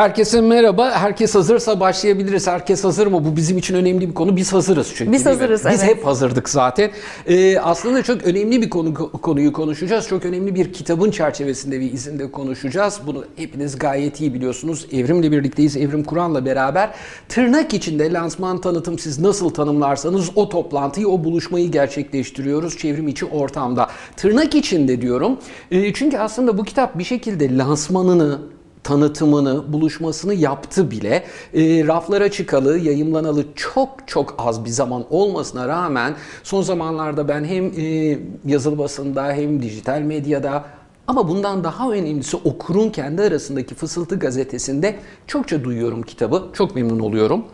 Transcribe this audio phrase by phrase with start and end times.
[0.00, 0.90] Herkese merhaba.
[0.90, 2.46] Herkes hazırsa başlayabiliriz.
[2.46, 3.24] Herkes hazır mı?
[3.24, 4.36] Bu bizim için önemli bir konu.
[4.36, 5.12] Biz hazırız çünkü.
[5.12, 5.96] Biz hazırız, Biz evet.
[5.96, 6.90] hep hazırdık zaten.
[7.26, 10.08] Ee, aslında çok önemli bir konu konuyu konuşacağız.
[10.08, 13.00] Çok önemli bir kitabın çerçevesinde bir izinde konuşacağız.
[13.06, 14.86] Bunu hepiniz gayet iyi biliyorsunuz.
[14.92, 15.76] Evrim'le birlikteyiz.
[15.76, 16.90] Evrim Kur'an'la beraber
[17.28, 23.88] tırnak içinde lansman tanıtım siz nasıl tanımlarsanız o toplantıyı, o buluşmayı gerçekleştiriyoruz çevrim içi ortamda.
[24.16, 25.38] Tırnak içinde diyorum.
[25.70, 28.40] Ee, çünkü aslında bu kitap bir şekilde lansmanını,
[28.82, 31.24] tanıtımını, buluşmasını yaptı bile.
[31.54, 37.64] E, raflara çıkalı, yayımlanalı çok çok az bir zaman olmasına rağmen son zamanlarda ben hem
[37.66, 40.64] e, yazılı basında hem dijital medyada
[41.06, 46.42] ama bundan daha önemlisi okurun kendi arasındaki Fısıltı gazetesinde çokça duyuyorum kitabı.
[46.52, 47.44] Çok memnun oluyorum.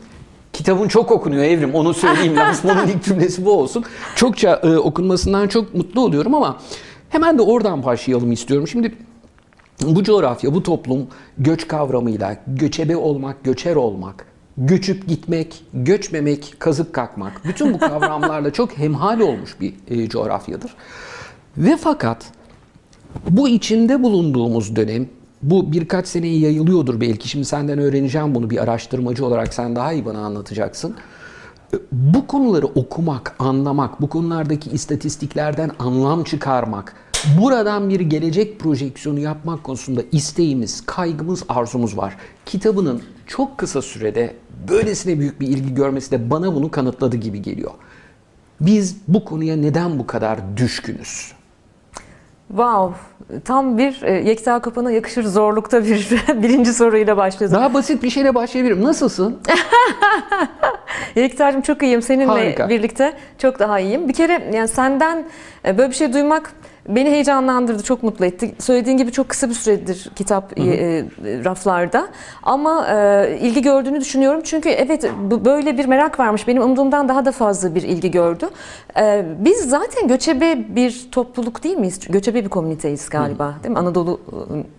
[0.52, 2.36] Kitabın çok okunuyor Evrim onu söyleyeyim.
[2.36, 3.84] Lansmanın ilk cümlesi bu olsun.
[4.16, 6.58] Çokça e, okunmasından çok mutlu oluyorum ama
[7.08, 8.68] hemen de oradan başlayalım istiyorum.
[8.68, 8.94] Şimdi
[9.82, 11.06] bu coğrafya, bu toplum
[11.38, 14.26] göç kavramıyla göçebe olmak, göçer olmak,
[14.58, 20.74] göçüp gitmek, göçmemek, kazık kakmak bütün bu kavramlarla çok hemhal olmuş bir e, coğrafyadır.
[21.56, 22.26] Ve fakat
[23.30, 25.06] bu içinde bulunduğumuz dönem
[25.42, 27.28] bu birkaç seneye yayılıyordur belki.
[27.28, 30.94] Şimdi senden öğreneceğim bunu bir araştırmacı olarak sen daha iyi bana anlatacaksın.
[31.92, 36.94] Bu konuları okumak, anlamak, bu konulardaki istatistiklerden anlam çıkarmak,
[37.40, 42.16] buradan bir gelecek projeksiyonu yapmak konusunda isteğimiz, kaygımız, arzumuz var.
[42.46, 44.34] Kitabının çok kısa sürede
[44.68, 47.70] böylesine büyük bir ilgi görmesi de bana bunu kanıtladı gibi geliyor.
[48.60, 51.32] Biz bu konuya neden bu kadar düşkünüz?
[52.48, 52.96] Wow,
[53.44, 56.10] tam bir e, Yekta Kapan'a yakışır zorlukta bir
[56.42, 57.54] birinci soruyla başladım.
[57.54, 58.84] Daha basit bir şeyle başlayabilirim.
[58.84, 59.38] Nasılsın?
[61.16, 62.02] Yekta'cığım çok iyiyim.
[62.02, 62.68] Seninle Harika.
[62.68, 64.08] birlikte çok daha iyiyim.
[64.08, 65.24] Bir kere yani senden
[65.64, 66.52] e, böyle bir şey duymak
[66.88, 68.54] beni heyecanlandırdı, çok mutlu etti.
[68.58, 71.04] Söylediğin gibi çok kısa bir süredir kitap e, e,
[71.44, 72.08] raflarda.
[72.42, 74.40] Ama e, ilgi gördüğünü düşünüyorum.
[74.44, 75.10] Çünkü evet
[75.44, 76.48] böyle bir merak varmış.
[76.48, 78.48] Benim umduğumdan daha da fazla bir ilgi gördü.
[78.98, 82.00] E, biz zaten göçebe bir topluluk değil miyiz?
[82.08, 83.54] Göçebe bir komüniteyiz galiba.
[83.62, 83.78] Değil mi?
[83.78, 84.20] Anadolu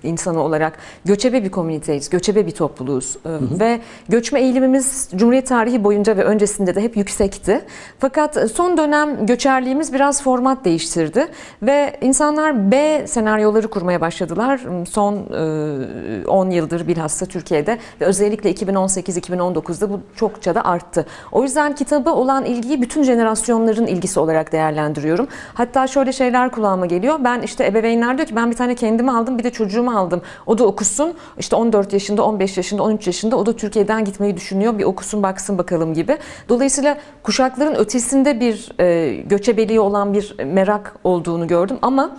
[0.03, 2.09] e, insanı olarak göçebe bir komüniteyiz.
[2.09, 3.17] Göçebe bir topluluğuz.
[3.25, 7.61] E, Ve göçme eğilimimiz Cumhuriyet tarihi boyunca ve öncesinde de hep yüksekti.
[7.99, 11.27] Fakat son dönem göçerliğimiz biraz format değiştirdi
[11.61, 14.61] ve insanlar B senaryoları kurmaya başladılar.
[14.89, 21.05] Son e, 10 yıldır bilhassa Türkiye'de ve özellikle 2018-2019'da bu çokça da arttı.
[21.31, 25.27] O yüzden kitaba olan ilgiyi bütün jenerasyonların ilgisi olarak değerlendiriyorum.
[25.53, 27.19] Hatta şöyle şeyler kulağıma geliyor.
[27.23, 30.21] Ben işte ebeveynler diyor ki ben bir tane kendimi aldım bir de çocuğumu aldım.
[30.45, 31.13] O da okusun.
[31.39, 34.79] İşte 14 yaşında, 15 yaşında, 13 yaşında o da Türkiye'den gitmeyi düşünüyor.
[34.79, 36.17] Bir okusun baksın bakalım gibi.
[36.49, 42.17] Dolayısıyla kuşakların ötesinde bir e, göçebeliği olan bir merak olduğunu gördüm ama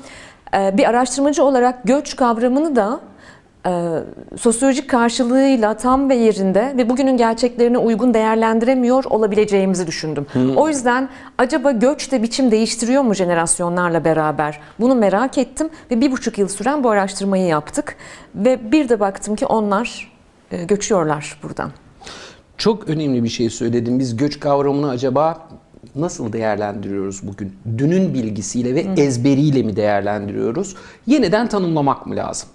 [0.55, 3.01] e, bir araştırmacı olarak göç kavramını da
[3.67, 3.71] e,
[4.39, 10.27] sosyolojik karşılığıyla tam ve yerinde ve bugünün gerçeklerine uygun değerlendiremiyor olabileceğimizi düşündüm.
[10.57, 11.09] O yüzden
[11.39, 14.61] acaba göç de biçim değiştiriyor mu jenerasyonlarla beraber?
[14.81, 17.97] Bunu merak ettim ve bir buçuk yıl süren bu araştırmayı yaptık.
[18.35, 20.13] Ve bir de baktım ki onlar
[20.51, 21.71] e, göçüyorlar buradan.
[22.59, 23.99] Çok önemli bir şey söyledin.
[23.99, 25.49] Biz göç kavramını acaba
[26.01, 27.53] nasıl değerlendiriyoruz bugün?
[27.79, 30.77] Dünün bilgisiyle ve ezberiyle mi değerlendiriyoruz?
[31.07, 32.49] Yeniden tanımlamak mı lazım?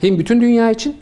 [0.00, 0.96] Hem bütün dünya için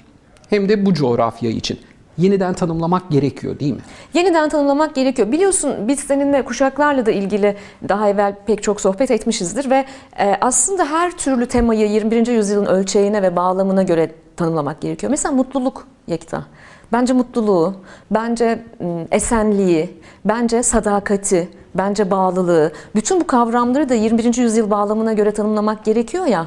[0.50, 1.78] hem de bu coğrafya için.
[2.18, 3.80] Yeniden tanımlamak gerekiyor değil mi?
[4.14, 5.32] Yeniden tanımlamak gerekiyor.
[5.32, 7.56] Biliyorsun biz seninle kuşaklarla da ilgili
[7.88, 9.84] daha evvel pek çok sohbet etmişizdir ve
[10.18, 12.26] e, aslında her türlü temayı 21.
[12.26, 15.10] yüzyılın ölçeğine ve bağlamına göre tanımlamak gerekiyor.
[15.10, 16.44] Mesela mutluluk Yekta.
[16.92, 17.74] Bence mutluluğu,
[18.10, 24.36] bence m, esenliği, bence sadakati, bence bağlılığı, bütün bu kavramları da 21.
[24.36, 26.46] yüzyıl bağlamına göre tanımlamak gerekiyor ya.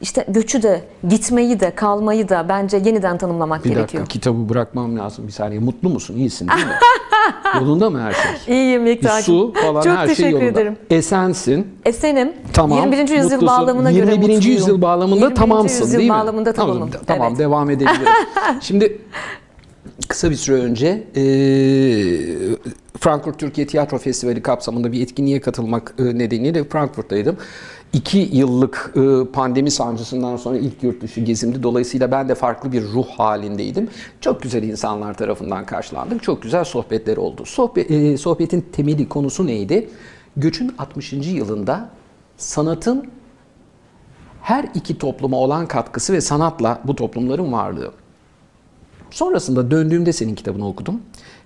[0.00, 3.86] İşte göçü de, gitmeyi de, kalmayı da bence yeniden tanımlamak Bir gerekiyor.
[4.02, 5.60] dakika kitabı bırakmam lazım bir saniye.
[5.60, 6.16] Mutlu musun?
[6.16, 6.72] İyisin değil mi?
[7.60, 8.54] yolunda mı her şey?
[8.54, 9.22] İyiyim Bir Yekta'cığım.
[9.22, 10.60] su falan Çok her şey teşekkür yolunda.
[10.60, 10.76] ederim.
[10.90, 11.66] Esensin.
[11.84, 12.32] Esenim.
[12.52, 12.78] Tamam.
[12.78, 12.98] 21.
[12.98, 13.46] yüzyıl mutlusun.
[13.46, 14.16] bağlamına göre 21.
[14.18, 14.42] mutluyum.
[14.42, 15.34] yüzyıl bağlamında 21.
[15.36, 16.16] tamamsın yüzyıl değil mi?
[16.16, 16.90] bağlamında tamamım.
[16.90, 17.38] Tamam, tamam Evet.
[17.38, 18.12] devam edebilirim.
[18.60, 18.98] Şimdi
[20.08, 20.86] kısa bir süre önce
[21.16, 21.22] e,
[23.00, 27.36] Frankfurt Türkiye Tiyatro Festivali kapsamında bir etkinliğe katılmak e, nedeniyle Frankfurt'taydım.
[27.92, 31.62] İki yıllık e, pandemi sancısından sonra ilk yurt dışı gezimdi.
[31.62, 33.88] Dolayısıyla ben de farklı bir ruh halindeydim.
[34.20, 36.22] Çok güzel insanlar tarafından karşılandık.
[36.22, 37.44] Çok güzel sohbetler oldu.
[37.76, 39.90] E, sohbetin temeli konusu neydi?
[40.36, 41.12] Göçün 60.
[41.12, 41.90] yılında
[42.36, 43.10] sanatın
[44.42, 47.92] her iki topluma olan katkısı ve sanatla bu toplumların varlığı.
[49.10, 51.00] Sonrasında döndüğümde senin kitabını okudum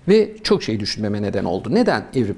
[0.07, 1.69] ve çok şey düşünmeme neden oldu.
[1.71, 2.37] Neden Evrim?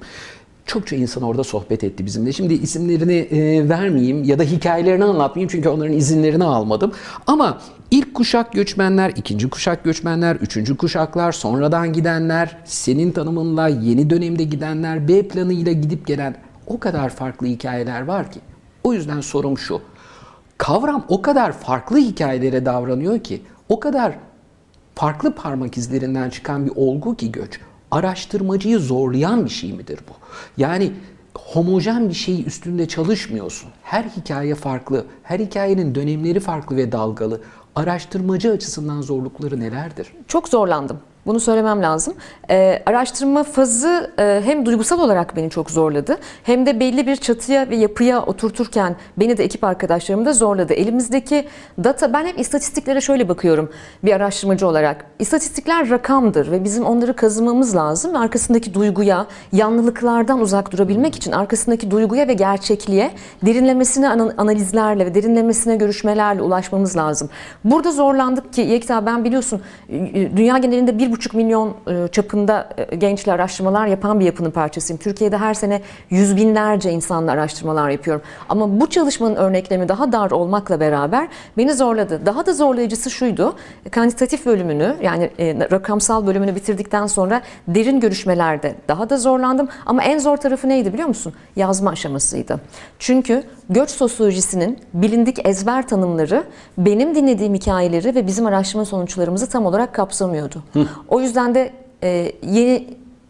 [0.65, 2.33] Çokça insan orada sohbet etti bizimle.
[2.33, 6.91] Şimdi isimlerini e, vermeyeyim ya da hikayelerini anlatmayayım çünkü onların izinlerini almadım.
[7.27, 7.61] Ama
[7.91, 15.07] ilk kuşak göçmenler, ikinci kuşak göçmenler, üçüncü kuşaklar, sonradan gidenler, senin tanımınla yeni dönemde gidenler,
[15.07, 16.35] B planıyla gidip gelen
[16.67, 18.39] o kadar farklı hikayeler var ki.
[18.83, 19.81] O yüzden sorum şu.
[20.57, 24.15] Kavram o kadar farklı hikayelere davranıyor ki, o kadar
[24.95, 27.59] farklı parmak izlerinden çıkan bir olgu ki göç.
[27.91, 30.13] Araştırmacıyı zorlayan bir şey midir bu?
[30.57, 30.91] Yani
[31.35, 33.69] homojen bir şey üstünde çalışmıyorsun.
[33.83, 37.41] Her hikaye farklı, her hikayenin dönemleri farklı ve dalgalı.
[37.75, 40.13] Araştırmacı açısından zorlukları nelerdir?
[40.27, 40.99] Çok zorlandım.
[41.25, 42.13] Bunu söylemem lazım.
[42.49, 47.69] Ee, araştırma fazı e, hem duygusal olarak beni çok zorladı hem de belli bir çatıya
[47.69, 50.73] ve yapıya oturturken beni de ekip arkadaşlarımı da zorladı.
[50.73, 51.47] Elimizdeki
[51.83, 53.71] data, ben hep istatistiklere şöyle bakıyorum
[54.03, 55.05] bir araştırmacı olarak.
[55.19, 61.91] İstatistikler rakamdır ve bizim onları kazımamız lazım ve arkasındaki duyguya, yanlılıklardan uzak durabilmek için arkasındaki
[61.91, 63.11] duyguya ve gerçekliğe
[63.45, 67.29] derinlemesine ana- analizlerle ve derinlemesine görüşmelerle ulaşmamız lazım.
[67.63, 69.61] Burada zorlandık ki Yekta ben biliyorsun
[70.35, 74.99] dünya genelinde bir buçuk milyon e, çapında e, gençle araştırmalar yapan bir yapının parçasıyım.
[74.99, 78.21] Türkiye'de her sene yüz binlerce insanla araştırmalar yapıyorum.
[78.49, 81.27] Ama bu çalışmanın örneklemi daha dar olmakla beraber
[81.57, 82.25] beni zorladı.
[82.25, 83.55] Daha da zorlayıcısı şuydu.
[83.91, 89.67] Kantitatif bölümünü yani e, rakamsal bölümünü bitirdikten sonra derin görüşmelerde daha da zorlandım.
[89.85, 91.33] Ama en zor tarafı neydi biliyor musun?
[91.55, 92.59] Yazma aşamasıydı.
[92.99, 96.43] Çünkü göç sosyolojisinin bilindik ezber tanımları
[96.77, 100.63] benim dinlediğim hikayeleri ve bizim araştırma sonuçlarımızı tam olarak kapsamıyordu.
[101.07, 101.73] O yüzden de
[102.03, 102.87] e, yeni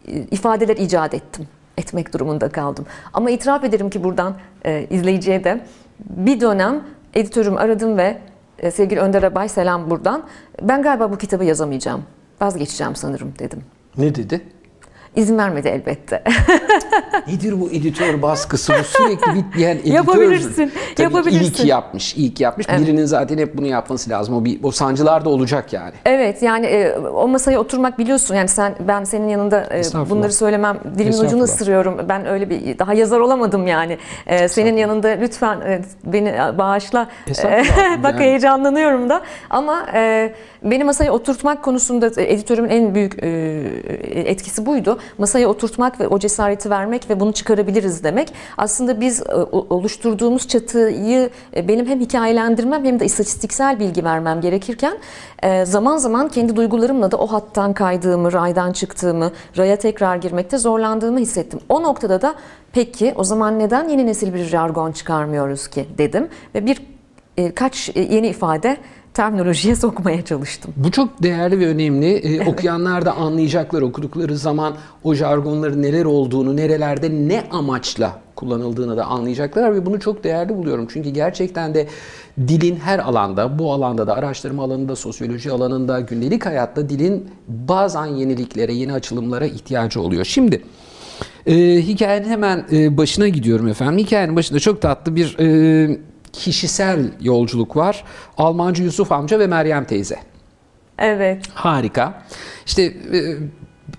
[0.08, 1.48] e, ifadeler icat ettim.
[1.78, 2.86] Etmek durumunda kaldım.
[3.12, 4.36] Ama itiraf ederim ki buradan
[4.66, 5.60] e, izleyiciye de
[6.00, 6.82] bir dönem
[7.14, 8.18] editörümü aradım ve
[8.58, 10.24] e, sevgili Önder Abay selam buradan.
[10.62, 12.02] Ben galiba bu kitabı yazamayacağım.
[12.40, 13.62] Vazgeçeceğim sanırım dedim.
[13.98, 14.40] Ne dedi?
[15.16, 16.22] İzin vermedi elbette.
[17.28, 18.72] Nedir bu editör baskısı?
[18.80, 19.92] Bu sürekli bitmeyen editör.
[19.94, 21.44] Yapabilirsin, Tabii yapabilirsin.
[21.44, 22.68] iyi ki yapmış, iyi ki yapmış.
[22.68, 24.36] Birinin zaten hep bunu yapması lazım.
[24.36, 25.92] O, bir, o sancılar da olacak yani.
[26.04, 30.78] Evet yani e, o masaya oturmak biliyorsun yani sen ben senin yanında e, bunları söylemem
[30.98, 32.08] dilimin ucunu ısırıyorum.
[32.08, 33.98] Ben öyle bir daha yazar olamadım yani.
[34.26, 37.08] E, senin yanında lütfen e, beni bağışla.
[37.26, 38.02] Estağfurullah.
[38.02, 43.28] Bak Yani- heyecanlanıyorum da ama e, beni masaya oturtmak konusunda e, editörümün en büyük e,
[44.14, 44.98] etkisi buydu.
[45.18, 48.32] Masaya oturtmak ve o cesareti vermek ve bunu çıkarabiliriz demek.
[48.56, 54.98] Aslında biz e, oluşturduğumuz çatıyı e, benim hem hikayelendirmem hem de istatistiksel bilgi vermem gerekirken
[55.42, 61.18] e, zaman zaman kendi duygularımla da o hattan kaydığımı, raydan çıktığımı, raya tekrar girmekte zorlandığımı
[61.18, 61.60] hissettim.
[61.68, 62.34] O noktada da
[62.72, 66.82] peki o zaman neden yeni nesil bir jargon çıkarmıyoruz ki dedim ve bir
[67.54, 68.76] kaç yeni ifade
[69.14, 70.74] terminolojiye sokmaya çalıştım.
[70.76, 72.06] Bu çok değerli ve önemli.
[72.06, 74.74] Ee, okuyanlar da anlayacaklar okudukları zaman
[75.04, 80.86] o jargonların neler olduğunu, nerelerde ne amaçla kullanıldığını da anlayacaklar ve bunu çok değerli buluyorum.
[80.92, 81.86] Çünkü gerçekten de
[82.48, 88.72] dilin her alanda, bu alanda da araştırma alanında, sosyoloji alanında, gündelik hayatta dilin bazen yeniliklere,
[88.72, 90.24] yeni açılımlara ihtiyacı oluyor.
[90.24, 90.62] Şimdi
[91.46, 93.98] e, hikayenin hemen e, başına gidiyorum efendim.
[93.98, 95.98] Hikayenin başında çok tatlı bir e,
[96.34, 98.04] kişisel yolculuk var.
[98.38, 100.16] Almancı Yusuf amca ve Meryem teyze.
[100.98, 101.42] Evet.
[101.54, 102.22] Harika.
[102.66, 103.36] İşte e,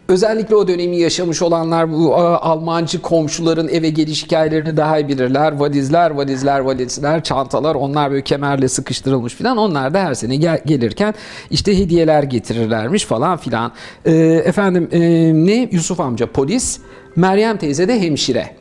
[0.07, 5.51] özellikle o dönemi yaşamış olanlar bu a, Almancı komşuların eve geliş hikayelerini daha iyi bilirler.
[5.59, 9.57] Valizler, valizler, valizler, çantalar onlar böyle kemerle sıkıştırılmış filan.
[9.57, 11.13] Onlar da her sene gel- gelirken
[11.51, 13.71] işte hediyeler getirirlermiş falan filan.
[14.05, 14.15] E,
[14.45, 14.99] efendim e,
[15.33, 15.69] ne?
[15.71, 16.80] Yusuf amca polis,
[17.15, 18.56] Meryem teyze de hemşire.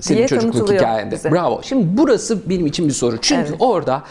[0.00, 1.14] Senin Diye çocukluk hikayende.
[1.14, 1.32] bize.
[1.32, 1.60] Bravo.
[1.62, 3.16] Şimdi burası benim için bir soru.
[3.20, 3.56] Çünkü Evet.
[3.58, 4.02] orada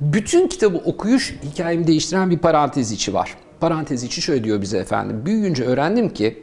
[0.00, 3.34] bütün kitabı okuyuş hikayemi değiştiren bir parantez içi var.
[3.60, 5.22] Parantez içi şöyle diyor bize efendim.
[5.26, 6.42] Büyüyünce öğrendim ki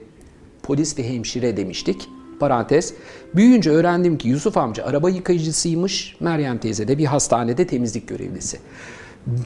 [0.64, 2.10] polis ve hemşire demiştik.
[2.40, 2.94] Parantez.
[3.36, 6.16] Büyüyünce öğrendim ki Yusuf amca araba yıkayıcısıymış.
[6.20, 8.58] Meryem teyze de bir hastanede temizlik görevlisi.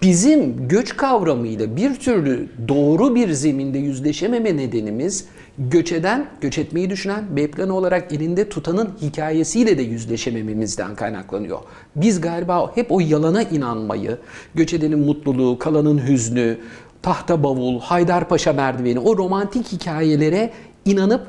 [0.01, 5.25] Bizim göç kavramıyla bir türlü doğru bir zeminde yüzleşememe nedenimiz
[5.59, 11.59] göç eden, göç etmeyi düşünen, B planı olarak elinde tutanın hikayesiyle de yüzleşemememizden kaynaklanıyor.
[11.95, 14.17] Biz galiba hep o yalana inanmayı,
[14.55, 16.57] göç edenin mutluluğu, kalanın hüznü,
[17.01, 20.51] tahta bavul, Haydarpaşa merdiveni, o romantik hikayelere
[20.85, 21.27] inanıp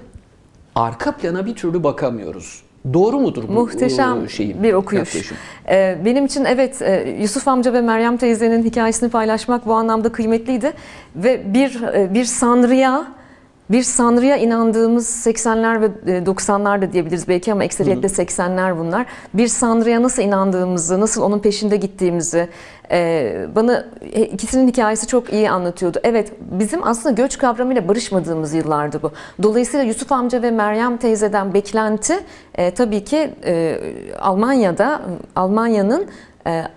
[0.74, 2.62] arka plana bir türlü bakamıyoruz.
[2.92, 5.14] Doğru mudur bu Muhteşem şeyim, bir okuyuş.
[5.14, 5.36] yaklaşım?
[5.68, 10.72] Ee, benim için evet e, Yusuf amca ve Meryem teyzenin hikayesini paylaşmak bu anlamda kıymetliydi
[11.16, 13.19] ve bir e, bir sanrıya
[13.70, 19.06] bir sanrıya inandığımız 80'ler ve e, 90'lar da diyebiliriz belki ama ekseriyetle 80'ler bunlar.
[19.34, 22.48] Bir sanrıya nasıl inandığımızı, nasıl onun peşinde gittiğimizi
[22.90, 25.98] e, bana e, ikisinin hikayesi çok iyi anlatıyordu.
[26.04, 29.12] Evet bizim aslında göç kavramıyla barışmadığımız yıllardı bu.
[29.42, 32.14] Dolayısıyla Yusuf amca ve Meryem teyzeden beklenti
[32.54, 33.80] e, tabii ki e,
[34.20, 35.02] Almanya'da
[35.36, 36.06] Almanya'nın e,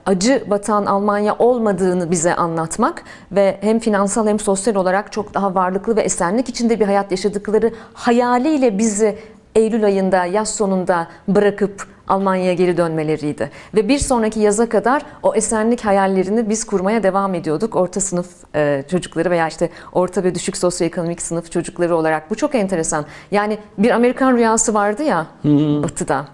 [0.06, 5.96] acı batan Almanya olmadığını bize anlatmak ve hem finansal hem sosyal olarak çok daha varlıklı
[5.96, 9.18] ve esenlik içinde bir hayat yaşadıkları hayaliyle bizi
[9.56, 13.52] Eylül ayında yaz sonunda bırakıp Almanya'ya geri dönmeleriydi.
[13.76, 17.76] Ve bir sonraki yaza kadar o esenlik hayallerini biz kurmaya devam ediyorduk.
[17.76, 22.32] Orta sınıf e, çocukları veya işte orta ve düşük sosyoekonomik sınıf çocukları olarak.
[22.32, 23.06] Bu çok enteresan.
[23.32, 25.26] Yani bir Amerikan rüyası vardı ya
[25.84, 26.26] batıda.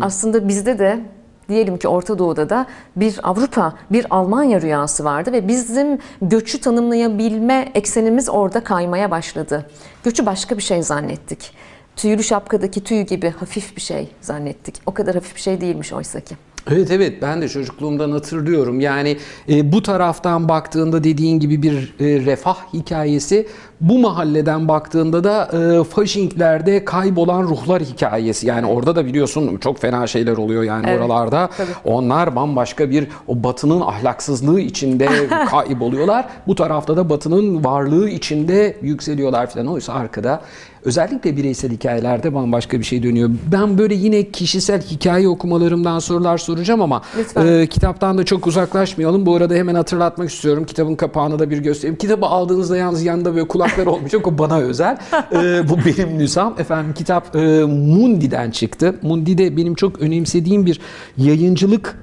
[0.00, 1.00] Aslında bizde de
[1.48, 7.72] diyelim ki Orta Doğu'da da bir Avrupa, bir Almanya rüyası vardı ve bizim göçü tanımlayabilme
[7.74, 9.70] eksenimiz orada kaymaya başladı.
[10.04, 11.52] Göçü başka bir şey zannettik.
[11.96, 14.74] Tüylü şapkadaki tüy gibi hafif bir şey zannettik.
[14.86, 16.36] O kadar hafif bir şey değilmiş oysa ki.
[16.70, 18.80] Evet evet ben de çocukluğumdan hatırlıyorum.
[18.80, 19.16] Yani
[19.48, 23.46] e, bu taraftan baktığında dediğin gibi bir e, refah hikayesi,
[23.80, 25.48] bu mahalleden baktığında da
[25.80, 28.46] e, Fasching'lerde kaybolan ruhlar hikayesi.
[28.46, 31.48] Yani orada da biliyorsun çok fena şeyler oluyor yani Evet, oralarda.
[31.56, 31.68] tabii.
[31.84, 35.08] Onlar bambaşka bir o batının ahlaksızlığı içinde
[35.50, 36.28] kayboluyorlar.
[36.46, 39.66] Bu tarafta da batının varlığı içinde yükseliyorlar falan.
[39.66, 40.40] Oysa arkada
[40.84, 43.30] özellikle bireysel hikayelerde bambaşka bir şey dönüyor.
[43.52, 47.46] Ben böyle yine kişisel hikaye okumalarımdan sorular soracağım ama Lütfen.
[47.46, 49.26] e, kitaptan da çok uzaklaşmayalım.
[49.26, 50.64] Bu arada hemen hatırlatmak istiyorum.
[50.64, 51.98] Kitabın kapağını da bir göstereyim.
[51.98, 54.26] Kitabı aldığınızda yalnız yanında böyle kulaklar olmayacak.
[54.26, 54.98] O bana özel.
[55.32, 56.54] E, bu benim nüsham.
[56.58, 58.94] Efendim kitap e, Mundi'den çıktı.
[59.02, 60.80] Mundi de benim çok önemsediğim bir
[61.16, 61.96] yayıncılık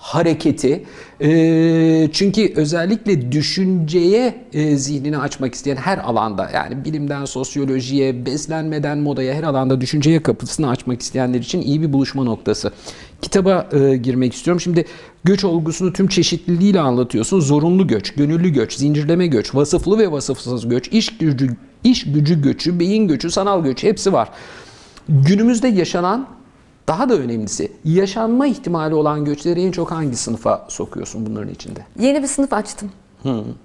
[0.00, 0.84] hareketi.
[1.20, 9.34] Ee, çünkü özellikle düşünceye e, zihnini açmak isteyen her alanda yani bilimden sosyolojiye, beslenmeden modaya
[9.34, 12.72] her alanda düşünceye kapısını açmak isteyenler için iyi bir buluşma noktası.
[13.22, 14.60] Kitaba e, girmek istiyorum.
[14.60, 14.84] Şimdi
[15.24, 17.40] göç olgusunu tüm çeşitliliğiyle anlatıyorsun.
[17.40, 22.80] Zorunlu göç, gönüllü göç, zincirleme göç, vasıflı ve vasıfsız göç, iş gücü, iş gücü göçü,
[22.80, 24.28] beyin göçü, sanal göç hepsi var.
[25.08, 26.39] Günümüzde yaşanan
[26.88, 31.80] daha da önemlisi yaşanma ihtimali olan göçleri en çok hangi sınıfa sokuyorsun bunların içinde?
[31.98, 32.90] Yeni bir sınıf açtım.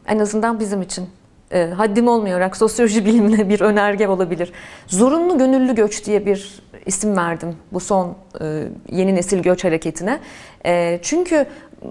[0.07, 1.07] En azından bizim için.
[1.51, 4.51] E, haddim olmayarak sosyoloji bilimine bir önerge olabilir.
[4.87, 10.19] Zorunlu gönüllü göç diye bir isim verdim bu son e, yeni nesil göç hareketine.
[10.65, 11.45] E, çünkü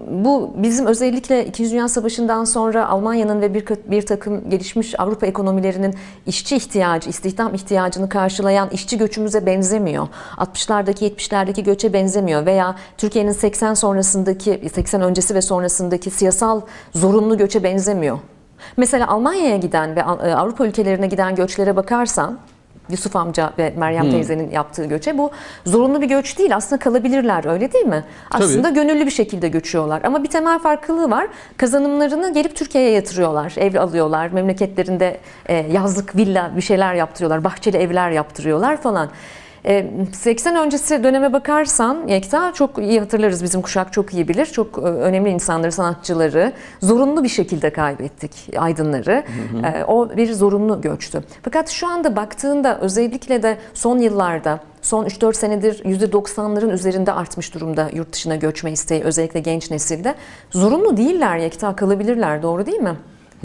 [0.07, 1.71] bu bizim özellikle 2.
[1.71, 8.09] Dünya Savaşı'ndan sonra Almanya'nın ve bir, bir takım gelişmiş Avrupa ekonomilerinin işçi ihtiyacı, istihdam ihtiyacını
[8.09, 10.07] karşılayan işçi göçümüze benzemiyor.
[10.37, 16.61] 60'lardaki 70'lerdeki göçe benzemiyor veya Türkiye'nin 80 sonrasındaki 80 öncesi ve sonrasındaki siyasal
[16.93, 18.19] zorunlu göçe benzemiyor.
[18.77, 22.39] Mesela Almanya'ya giden ve Avrupa ülkelerine giden göçlere bakarsan
[22.89, 25.17] Yusuf amca ve Meryem teyzenin yaptığı göçe.
[25.17, 25.31] Bu
[25.65, 28.03] zorunlu bir göç değil aslında kalabilirler öyle değil mi?
[28.31, 30.01] Aslında gönüllü bir şekilde göçüyorlar.
[30.03, 31.27] Ama bir temel farklılığı var.
[31.57, 33.53] Kazanımlarını gelip Türkiye'ye yatırıyorlar.
[33.57, 39.09] Ev alıyorlar memleketlerinde e, yazlık villa bir şeyler yaptırıyorlar bahçeli evler yaptırıyorlar falan.
[39.67, 44.77] E, 80 öncesi döneme bakarsan Yekta çok iyi hatırlarız bizim kuşak çok iyi bilir çok
[44.77, 49.23] e, önemli insanları sanatçıları zorunlu bir şekilde kaybettik aydınları
[49.63, 51.23] E, o bir zorunlu göçtü.
[51.43, 57.89] Fakat şu anda baktığında özellikle de son yıllarda son 3-4 senedir %90'ların üzerinde artmış durumda
[57.93, 60.15] yurt dışına göçme isteği özellikle genç nesilde.
[60.51, 62.95] Zorunlu değiller Yekta kalabilirler doğru değil mi?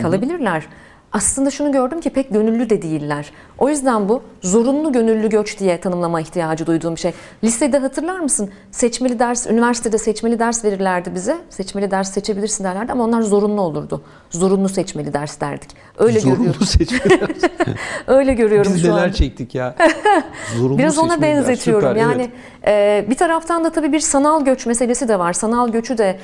[0.02, 0.66] Kalabilirler.
[1.12, 3.32] Aslında şunu gördüm ki pek gönüllü de değiller.
[3.58, 7.12] O yüzden bu zorunlu gönüllü göç diye tanımlama ihtiyacı duyduğum bir şey.
[7.44, 8.50] Lisede hatırlar mısın?
[8.70, 11.36] Seçmeli ders, üniversitede seçmeli ders verirlerdi bize.
[11.50, 14.02] Seçmeli ders seçebilirsin derlerdi ama onlar zorunlu olurdu.
[14.30, 15.70] Zorunlu seçmeli ders derdik.
[15.98, 16.60] Öyle Zorunlu görüyorum.
[16.66, 17.20] seçmeli
[18.06, 19.12] Öyle görüyorum Biz şu neler an.
[19.12, 19.74] çektik ya.
[20.56, 21.88] Zorunlu Biraz ona ders, benzetiyorum.
[21.88, 22.30] süper, yani
[22.62, 23.06] evet.
[23.06, 25.32] e, bir taraftan da tabii bir sanal göç meselesi de var.
[25.32, 26.18] Sanal göçü de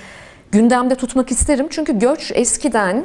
[0.52, 1.66] gündemde tutmak isterim.
[1.71, 3.05] Çünkü göç eskiden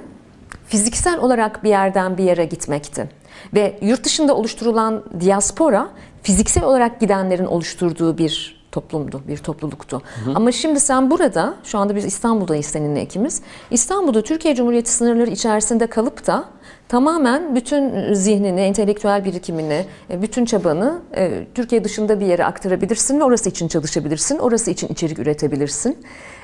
[0.71, 3.09] fiziksel olarak bir yerden bir yere gitmekti.
[3.53, 5.89] Ve yurt dışında oluşturulan diaspora
[6.23, 10.01] fiziksel olarak gidenlerin oluşturduğu bir toplumdu, bir topluluktu.
[10.35, 13.41] Ama şimdi sen burada, şu anda biz İstanbul'dayız seninle ikimiz.
[13.71, 16.45] İstanbul'da Türkiye Cumhuriyeti sınırları içerisinde kalıp da
[16.91, 23.23] tamamen bütün zihnini, entelektüel birikimini, e, bütün çabanı e, Türkiye dışında bir yere aktarabilirsin ve
[23.23, 25.97] orası için çalışabilirsin, orası için içerik üretebilirsin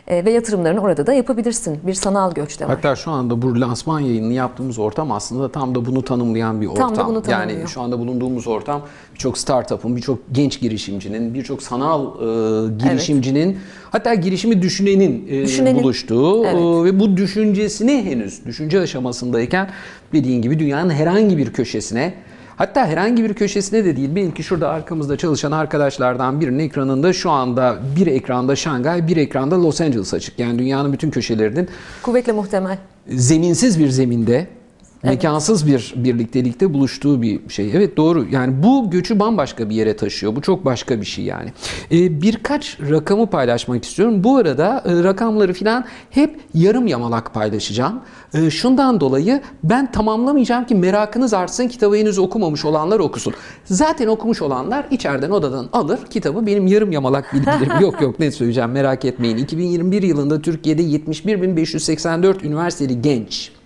[0.07, 1.79] E, ve yatırımlarını orada da yapabilirsin.
[1.83, 2.75] Bir sanal göç de var.
[2.75, 6.93] Hatta şu anda bu lansman yayınını yaptığımız ortam aslında tam da bunu tanımlayan bir ortam.
[6.93, 7.67] Tam da bunu yani tanımlıyor.
[7.67, 8.81] şu anda bulunduğumuz ortam
[9.13, 13.57] birçok startup'ın, birçok genç girişimcinin, birçok sanal e, girişimcinin,
[13.91, 15.83] hatta girişimi düşünenin, e, Düşünenin.
[15.83, 16.55] buluştuğu Evet.
[16.55, 19.69] e, ve bu düşüncesini henüz düşünce aşamasındayken
[20.13, 22.13] dediğin gibi dünyanın herhangi bir köşesine
[22.57, 24.09] Hatta herhangi bir köşesine de değil.
[24.15, 29.81] Belki şurada arkamızda çalışan arkadaşlardan birinin ekranında şu anda bir ekranda Şangay, bir ekranda Los
[29.81, 30.39] Angeles açık.
[30.39, 31.69] Yani dünyanın bütün köşelerinin
[32.01, 32.77] Kuvvetle muhtemel.
[33.07, 34.47] zeminsiz bir zeminde
[35.03, 37.71] mekansız bir birliktelikte buluştuğu bir şey.
[37.73, 38.25] Evet doğru.
[38.31, 40.35] Yani bu göçü bambaşka bir yere taşıyor.
[40.35, 41.49] Bu çok başka bir şey yani.
[41.91, 44.23] Ee, birkaç rakamı paylaşmak istiyorum.
[44.23, 48.01] Bu arada e, rakamları filan hep yarım yamalak paylaşacağım.
[48.33, 51.67] E, şundan dolayı ben tamamlamayacağım ki merakınız artsın.
[51.67, 53.33] Kitabı henüz okumamış olanlar okusun.
[53.65, 56.45] Zaten okumuş olanlar içeriden odadan alır kitabı.
[56.45, 59.37] Benim yarım yamalak bilgilerim yok yok ne söyleyeceğim merak etmeyin.
[59.37, 63.56] 2021 yılında Türkiye'de 71.584 üniversiteli genç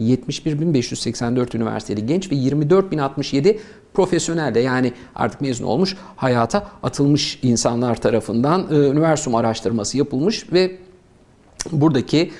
[0.00, 3.58] 71.584 üniversiteli genç ve 24.067
[3.94, 10.78] profesyonel de yani artık mezun olmuş hayata atılmış insanlar tarafından e, üniversum araştırması yapılmış ve
[11.72, 12.32] buradaki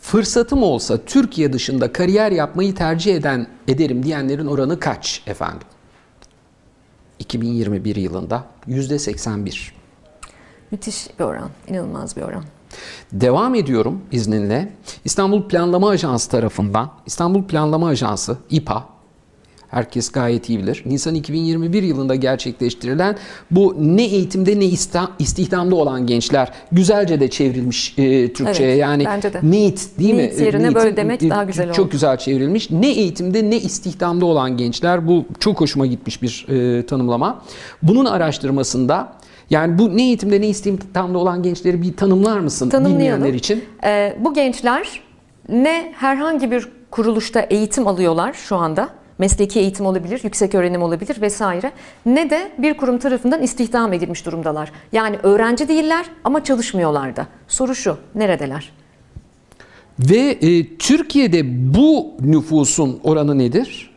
[0.00, 5.66] fırsatım olsa Türkiye dışında kariyer yapmayı tercih eden ederim diyenlerin oranı kaç efendim?
[7.18, 9.70] 2021 yılında %81.
[10.70, 11.50] Müthiş bir oran.
[11.68, 12.44] inanılmaz bir oran.
[13.12, 14.72] Devam ediyorum izninle.
[15.04, 18.96] İstanbul Planlama Ajansı tarafından, İstanbul Planlama Ajansı, İPA,
[19.68, 20.82] herkes gayet iyi bilir.
[20.86, 23.16] Nisan 2021 yılında gerçekleştirilen
[23.50, 24.64] bu ne eğitimde ne
[25.18, 28.68] istihdamda olan gençler güzelce de çevrilmiş e, Türkçe'ye.
[28.68, 29.04] Evet, yani.
[29.42, 30.18] NEET değil mi?
[30.18, 31.92] NEET yerine NEET'in, böyle demek e, daha güzel Çok oldu.
[31.92, 32.70] güzel çevrilmiş.
[32.70, 37.42] Ne eğitimde ne istihdamda olan gençler bu çok hoşuma gitmiş bir e, tanımlama.
[37.82, 39.12] Bunun araştırmasında
[39.50, 43.64] yani bu ne eğitimde ne istihdamda olan gençleri bir tanımlar mısın bilmeyenler için?
[43.84, 45.00] Ee, bu gençler
[45.48, 48.88] ne herhangi bir kuruluşta eğitim alıyorlar şu anda.
[49.18, 51.72] Mesleki eğitim olabilir, yüksek öğrenim olabilir vesaire.
[52.06, 54.72] Ne de bir kurum tarafından istihdam edilmiş durumdalar.
[54.92, 57.26] Yani öğrenci değiller ama çalışmıyorlar da.
[57.48, 58.72] Soru şu, neredeler?
[59.98, 61.42] Ve e, Türkiye'de
[61.74, 63.95] bu nüfusun oranı nedir?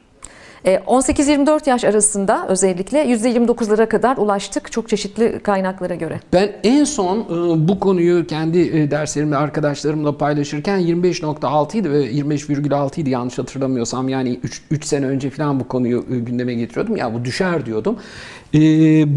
[0.66, 6.20] Ee, 18-24 yaş arasında özellikle %29'lara kadar ulaştık çok çeşitli kaynaklara göre.
[6.34, 13.02] Ben en son e, bu konuyu kendi e, derslerimle arkadaşlarımla paylaşırken 25.6 idi ve 25,6
[13.02, 14.10] idi yanlış hatırlamıyorsam.
[14.10, 14.40] Yani
[14.72, 16.96] 3 sene önce falan bu konuyu e, gündeme getiriyordum.
[16.96, 17.96] Ya bu düşer diyordum.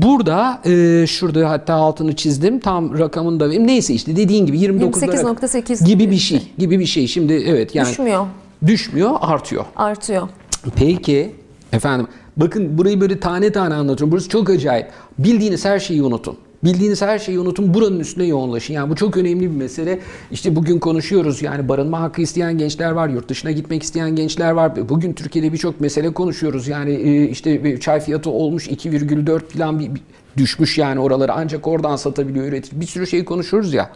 [0.03, 0.61] Burada
[1.07, 2.61] şurada hatta altını çizdim.
[2.61, 3.49] Tam rakamını da.
[3.49, 6.43] Neyse işte dediğin gibi 29'lara 28.8 gibi bir şey.
[6.59, 7.07] Gibi bir şey.
[7.07, 8.27] Şimdi evet yani Düşmüyor,
[8.67, 9.65] düşmüyor, artıyor.
[9.77, 10.29] artıyor.
[10.77, 11.33] Peki
[11.73, 14.13] efendim bakın burayı böyle tane tane anlatıyorum.
[14.13, 14.87] Burası çok acayip.
[15.19, 16.37] Bildiğiniz her şeyi unutun.
[16.65, 17.75] Bildiğiniz her şeyi unutun.
[17.75, 18.75] Buranın üstüne yoğunlaşın.
[18.75, 20.01] Yani bu çok önemli bir mesele.
[20.31, 21.43] İşte bugün konuşuyoruz.
[21.43, 23.09] Yani barınma hakkı isteyen gençler var.
[23.09, 24.89] Yurt dışına gitmek isteyen gençler var.
[24.89, 26.69] Bugün Türkiye'de birçok mesele konuşuyoruz.
[26.69, 29.91] Yani e, işte çay fiyatı olmuş 2,4 falan bir
[30.37, 31.33] düşmüş yani oraları.
[31.33, 32.81] Ancak oradan satabiliyor üretici.
[32.81, 33.91] Bir sürü şey konuşuyoruz ya.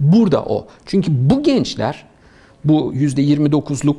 [0.00, 0.66] Burada o.
[0.86, 2.04] Çünkü bu gençler
[2.64, 3.96] bu %29'luk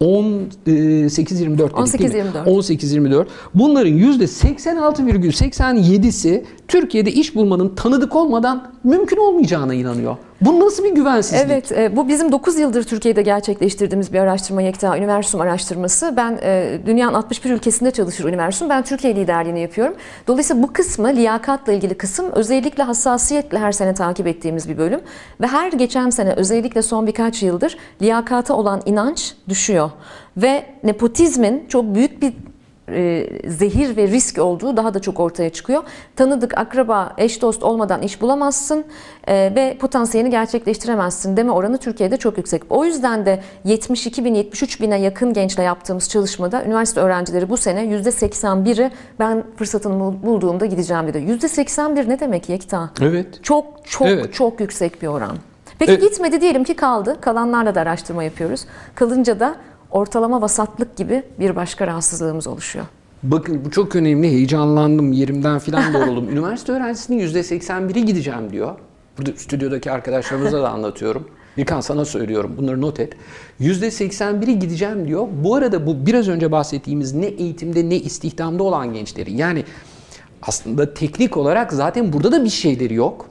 [0.00, 2.30] 18-24 dedik değil mi?
[2.30, 2.44] 18-24.
[2.44, 3.26] 18-24.
[3.54, 10.16] Bunların %86,87'si Türkiye'de iş bulmanın tanıdık olmadan mümkün olmayacağına inanıyor.
[10.40, 11.46] Bu nasıl bir güvensizlik?
[11.46, 16.14] Evet, e, bu bizim 9 yıldır Türkiye'de gerçekleştirdiğimiz bir araştırma Yekta Üniversum araştırması.
[16.16, 18.68] Ben e, dünyanın 61 ülkesinde çalışır Üniversum.
[18.68, 19.94] Ben Türkiye liderliğini yapıyorum.
[20.26, 25.00] Dolayısıyla bu kısmı, liyakatla ilgili kısım özellikle hassasiyetle her sene takip ettiğimiz bir bölüm.
[25.40, 29.90] Ve her geçen sene özellikle son birkaç yıldır liyakata olan inanç düşüyor.
[30.36, 32.32] Ve nepotizmin çok büyük bir
[32.94, 35.82] e, zehir ve risk olduğu daha da çok ortaya çıkıyor.
[36.16, 38.84] Tanıdık, akraba, eş dost olmadan iş bulamazsın
[39.28, 42.62] e, ve potansiyelini gerçekleştiremezsin deme oranı Türkiye'de çok yüksek.
[42.70, 47.84] O yüzden de 72 bin, 73 bine yakın gençle yaptığımız çalışmada üniversite öğrencileri bu sene
[47.84, 51.18] %81'i ben fırsatını bul- bulduğumda gideceğim dedi.
[51.18, 52.90] %81 ne demek Yekta?
[53.00, 53.44] Evet.
[53.44, 54.34] Çok çok Evet.
[54.34, 55.36] çok yüksek bir oran.
[55.78, 56.02] Peki Evet.
[56.02, 57.16] gitmedi diyelim ki kaldı.
[57.20, 58.64] Kalanlarla da araştırma yapıyoruz.
[58.94, 59.54] Kalınca da
[59.90, 62.86] ortalama vasatlık gibi bir başka rahatsızlığımız oluşuyor.
[63.22, 64.28] Bakın bu çok önemli.
[64.28, 65.12] Heyecanlandım.
[65.12, 66.28] Yerimden filan doğruldum.
[66.32, 68.74] Üniversite öğrencisinin %81'i gideceğim diyor.
[69.18, 71.28] Burada stüdyodaki arkadaşlarımıza da anlatıyorum.
[71.56, 72.54] İlkan sana söylüyorum.
[72.58, 73.12] Bunları not et.
[73.60, 75.28] %81'i gideceğim diyor.
[75.44, 79.32] Bu arada bu biraz önce bahsettiğimiz ne eğitimde ne istihdamda olan gençleri.
[79.32, 79.64] Yani
[80.42, 83.28] aslında teknik olarak zaten burada da bir şeyleri yok.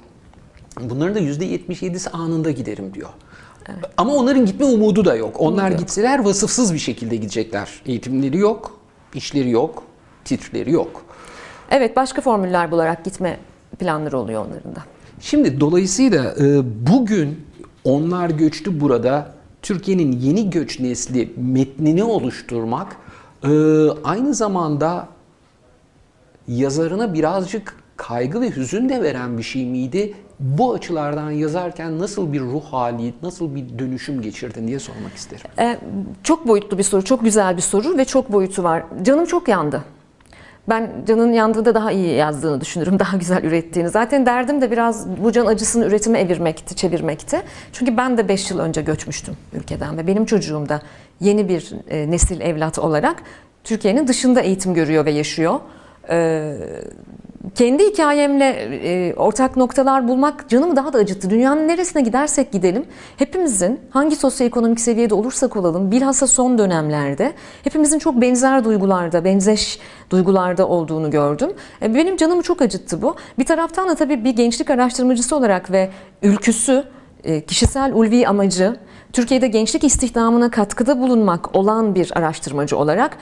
[0.82, 3.10] Bunların da %77'si anında giderim diyor.
[3.98, 5.36] Ama onların gitme umudu da yok.
[5.40, 5.80] Onlar yok.
[5.80, 7.70] gitseler vasıfsız bir şekilde gidecekler.
[7.86, 8.80] Eğitimleri yok,
[9.14, 9.84] işleri yok,
[10.26, 11.06] titrleri yok.
[11.72, 13.38] Evet başka formüller bularak gitme
[13.80, 14.84] planları oluyor onların da.
[15.20, 17.46] Şimdi dolayısıyla e, bugün
[17.84, 19.32] onlar göçtü burada.
[19.62, 22.96] Türkiye'nin yeni göç nesli metnini oluşturmak
[23.44, 23.50] e,
[24.04, 25.08] aynı zamanda
[26.48, 30.14] yazarına birazcık kaygı ve hüzün de veren bir şey miydi?
[30.40, 35.46] Bu açılardan yazarken nasıl bir ruh hali, nasıl bir dönüşüm geçirdin diye sormak isterim.
[35.60, 35.78] Ee,
[36.24, 38.84] çok boyutlu bir soru, çok güzel bir soru ve çok boyutu var.
[39.04, 39.84] Canım çok yandı.
[40.70, 43.90] Ben Can'ın yandığında daha iyi yazdığını düşünürüm, daha güzel ürettiğini.
[43.90, 47.42] Zaten derdim de biraz bu can acısını üretime evirmekti, çevirmekti.
[47.74, 50.82] Çünkü ben de 5 yıl önce göçmüştüm ülkeden ve benim çocuğum da
[51.20, 53.24] yeni bir e, nesil evlat olarak
[53.64, 55.60] Türkiye'nin dışında eğitim görüyor ve yaşıyor.
[56.10, 56.56] Ee,
[57.56, 58.46] kendi hikayemle
[58.84, 61.30] e, ortak noktalar bulmak canımı daha da acıttı.
[61.30, 62.86] Dünyanın neresine gidersek gidelim
[63.18, 70.68] hepimizin hangi sosyoekonomik seviyede olursak olalım bilhassa son dönemlerde hepimizin çok benzer duygularda, benzeş duygularda
[70.68, 71.52] olduğunu gördüm.
[71.82, 73.16] E, benim canımı çok acıttı bu.
[73.40, 75.90] Bir taraftan da tabii bir gençlik araştırmacısı olarak ve
[76.22, 76.84] ülküsü,
[77.24, 78.76] e, kişisel ulvi amacı
[79.14, 83.18] Türkiye'de gençlik istihdamına katkıda bulunmak olan bir araştırmacı olarak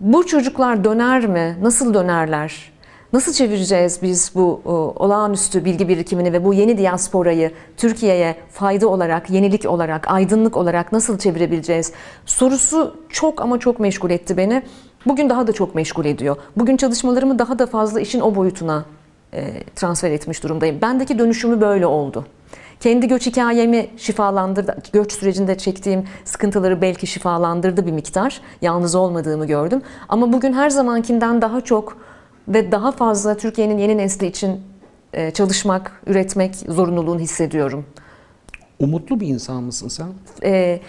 [0.00, 1.56] bu çocuklar döner mi?
[1.62, 2.77] Nasıl dönerler?
[3.12, 9.30] Nasıl çevireceğiz biz bu o, olağanüstü bilgi birikimini ve bu yeni diasporayı Türkiye'ye fayda olarak,
[9.30, 11.92] yenilik olarak, aydınlık olarak nasıl çevirebileceğiz?
[12.26, 14.62] Sorusu çok ama çok meşgul etti beni.
[15.06, 16.36] Bugün daha da çok meşgul ediyor.
[16.56, 18.84] Bugün çalışmalarımı daha da fazla işin o boyutuna
[19.32, 20.80] e, transfer etmiş durumdayım.
[20.80, 22.26] Bendeki dönüşümü böyle oldu.
[22.80, 24.76] Kendi göç hikayemi şifalandırdı.
[24.92, 28.40] Göç sürecinde çektiğim sıkıntıları belki şifalandırdı bir miktar.
[28.62, 29.82] Yalnız olmadığımı gördüm.
[30.08, 32.07] Ama bugün her zamankinden daha çok
[32.48, 34.60] ve daha fazla Türkiye'nin yeni nesli için
[35.12, 37.86] e, çalışmak, üretmek zorunluluğunu hissediyorum.
[38.78, 40.08] Umutlu bir insan mısın sen?
[40.42, 40.80] E,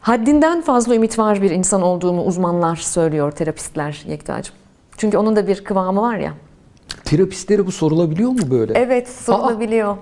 [0.00, 4.54] haddinden fazla ümit var bir insan olduğumu uzmanlar söylüyor, terapistler Yekta'cığım.
[4.96, 6.34] Çünkü onun da bir kıvamı var ya.
[7.04, 8.72] Terapistlere bu sorulabiliyor mu böyle?
[8.78, 9.96] Evet, sorulabiliyor.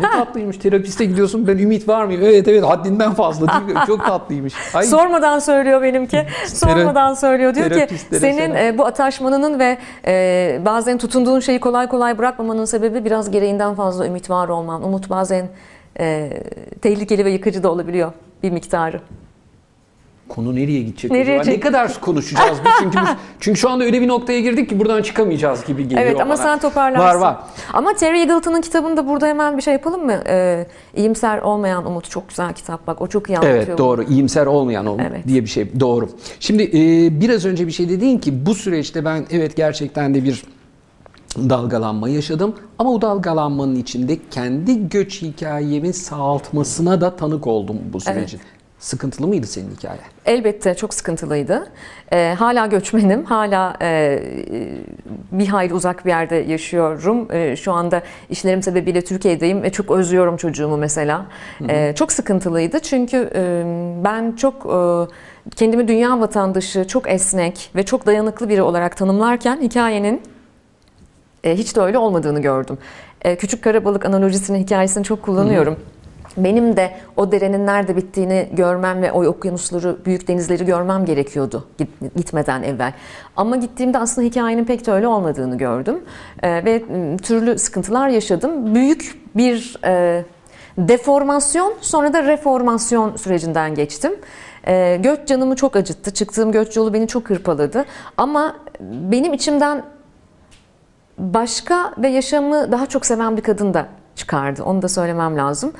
[0.00, 2.22] Ne tatlıymış terapiste gidiyorsun ben ümit var mıyım?
[2.24, 3.82] Evet evet haddinden fazla değil mi?
[3.86, 4.54] Çok tatlıymış.
[4.74, 6.26] Ay, Sormadan söylüyor benimki.
[6.46, 7.54] Sormadan söylüyor.
[7.54, 13.04] Diyor ki senin e, bu ataşmanının ve e, bazen tutunduğun şeyi kolay kolay bırakmamanın sebebi
[13.04, 14.84] biraz gereğinden fazla ümit var olman.
[14.84, 15.48] Umut bazen
[16.00, 16.30] e,
[16.82, 19.00] tehlikeli ve yıkıcı da olabiliyor bir miktarı.
[20.28, 21.54] Konu nereye gidecek Nereye acaba?
[21.54, 22.72] Ne kadar konuşacağız biz?
[22.78, 23.08] Çünkü biz,
[23.40, 26.36] çünkü şu anda öyle bir noktaya girdik ki buradan çıkamayacağız gibi geliyor Evet ama bana.
[26.36, 27.04] sen toparlarsın.
[27.06, 27.36] Var var.
[27.72, 30.22] Ama Terry Eagleton'ın kitabında burada hemen bir şey yapalım mı?
[30.26, 33.02] E, İyimser olmayan umut çok güzel kitap bak.
[33.02, 33.56] O çok iyi anlatıyor.
[33.56, 34.02] Evet doğru.
[34.02, 35.28] İyimser olmayan o Evet.
[35.28, 35.80] diye bir şey.
[35.80, 36.08] Doğru.
[36.40, 40.42] Şimdi e, biraz önce bir şey dedin ki bu süreçte ben evet gerçekten de bir
[41.36, 42.54] dalgalanma yaşadım.
[42.78, 48.40] Ama o dalgalanmanın içinde kendi göç hikayemi sağaltmasına da tanık oldum bu sürecin.
[48.78, 50.00] Sıkıntılı mıydı senin hikaye?
[50.26, 51.66] Elbette çok sıkıntılıydı.
[52.12, 54.22] Ee, hala göçmenim, hala e,
[55.32, 57.32] bir hayli uzak bir yerde yaşıyorum.
[57.32, 61.26] E, şu anda işlerim sebebiyle Türkiye'deyim ve çok özlüyorum çocuğumu mesela.
[61.68, 63.62] E, çok sıkıntılıydı çünkü e,
[64.04, 64.78] ben çok e,
[65.56, 70.22] kendimi dünya vatandaşı, çok esnek ve çok dayanıklı biri olarak tanımlarken hikayenin
[71.44, 72.78] e, hiç de öyle olmadığını gördüm.
[73.22, 75.76] E, küçük karabalık analojisini, hikayesini çok kullanıyorum.
[76.36, 82.14] Benim de o derenin nerede bittiğini görmem ve o okyanusları, büyük denizleri görmem gerekiyordu git-
[82.16, 82.92] gitmeden evvel.
[83.36, 86.04] Ama gittiğimde aslında hikayenin pek de öyle olmadığını gördüm.
[86.42, 88.74] E, ve m, türlü sıkıntılar yaşadım.
[88.74, 90.24] Büyük bir e,
[90.78, 94.12] deformasyon sonra da reformasyon sürecinden geçtim.
[94.66, 96.10] E, göç canımı çok acıttı.
[96.10, 97.84] Çıktığım göç yolu beni çok hırpaladı.
[98.16, 99.82] Ama benim içimden
[101.18, 103.86] başka ve yaşamı daha çok seven bir kadın da
[104.16, 104.62] çıkardı.
[104.62, 105.72] Onu da söylemem lazım.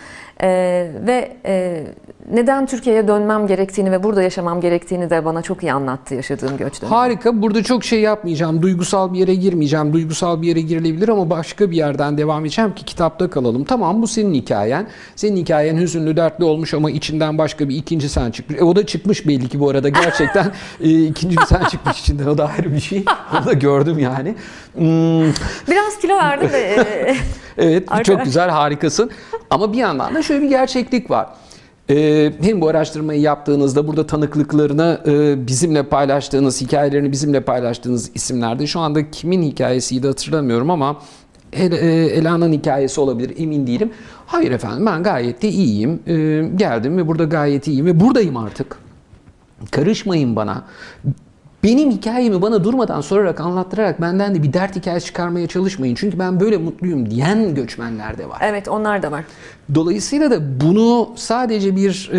[0.42, 1.84] Ee, ve e,
[2.32, 6.82] neden Türkiye'ye dönmem gerektiğini ve burada yaşamam gerektiğini de bana çok iyi anlattı yaşadığım göç
[6.82, 6.94] dönemi.
[6.94, 7.42] Harika.
[7.42, 8.62] Burada çok şey yapmayacağım.
[8.62, 9.92] Duygusal bir yere girmeyeceğim.
[9.92, 13.64] Duygusal bir yere girilebilir ama başka bir yerden devam edeceğim ki kitapta kalalım.
[13.64, 14.86] Tamam bu senin hikayen.
[15.16, 18.60] Senin hikayen hüzünlü, dertli olmuş ama içinden başka bir ikinci sen çıkmış.
[18.60, 19.88] E, o da çıkmış belli ki bu arada.
[19.88, 22.26] Gerçekten e, ikinci bir sen çıkmış içinden.
[22.26, 23.04] O da ayrı bir şey.
[23.38, 24.34] Onu da gördüm yani.
[24.74, 25.32] Hmm,
[25.70, 27.16] Biraz kilo verdim de e,
[27.58, 29.10] Evet bu çok güzel harikasın.
[29.50, 31.26] Ama bir yandan da şöyle bir gerçeklik var.
[31.90, 38.80] Ee, hem bu araştırmayı yaptığınızda burada tanıklıklarını e, bizimle paylaştığınız, hikayelerini bizimle paylaştığınız isimlerde şu
[38.80, 41.00] anda kimin hikayesiydi hatırlamıyorum ama
[41.52, 43.90] El, e, Ela'nın hikayesi olabilir emin değilim.
[44.26, 46.00] Hayır efendim ben gayet de iyiyim.
[46.06, 48.78] Ee, geldim ve burada gayet iyiyim ve buradayım artık.
[49.70, 50.64] Karışmayın bana.
[51.66, 55.94] Benim hikayemi bana durmadan sorarak, anlattırarak benden de bir dert hikayesi çıkarmaya çalışmayın.
[55.94, 58.38] Çünkü ben böyle mutluyum diyen göçmenler de var.
[58.40, 59.24] evet onlar da var.
[59.74, 62.18] Dolayısıyla da bunu sadece bir e,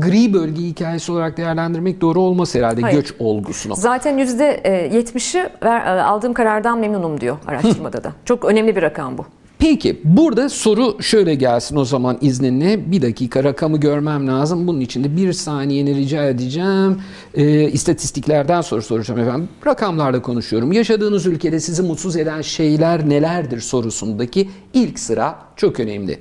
[0.00, 2.96] gri bölge hikayesi olarak değerlendirmek doğru olmaz herhalde Hayır.
[2.96, 3.76] göç olgusunu.
[3.76, 4.60] Zaten yüzde
[4.92, 8.12] 70'i ver- e, aldığım karardan memnunum diyor araştırmada da.
[8.24, 9.26] Çok önemli bir rakam bu.
[9.58, 12.92] Peki burada soru şöyle gelsin o zaman izninle.
[12.92, 14.66] Bir dakika rakamı görmem lazım.
[14.66, 17.02] Bunun için de bir saniyeni rica edeceğim.
[17.34, 19.48] Ee, istatistiklerden soru soracağım efendim.
[19.66, 20.72] Rakamlarda konuşuyorum.
[20.72, 26.18] Yaşadığınız ülkede sizi mutsuz eden şeyler nelerdir sorusundaki ilk sıra çok önemli.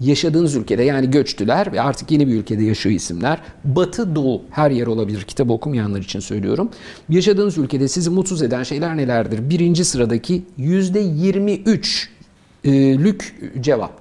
[0.00, 3.38] Yaşadığınız ülkede yani göçtüler ve artık yeni bir ülkede yaşıyor isimler.
[3.64, 5.22] Batı, Doğu her yer olabilir.
[5.22, 6.70] Kitabı okumayanlar için söylüyorum.
[7.08, 9.50] Yaşadığınız ülkede sizi mutsuz eden şeyler nelerdir?
[9.50, 12.19] Birinci sıradaki yüzde 23
[12.64, 13.92] e, lük cevap.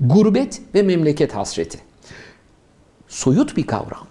[0.00, 1.78] Gurbet ve memleket hasreti.
[3.08, 4.06] Soyut bir kavram.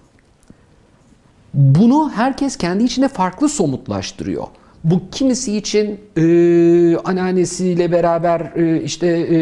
[1.54, 4.48] Bunu herkes kendi içinde farklı somutlaştırıyor.
[4.84, 9.38] Bu kimisi için e, anneannesiyle beraber e, işte e,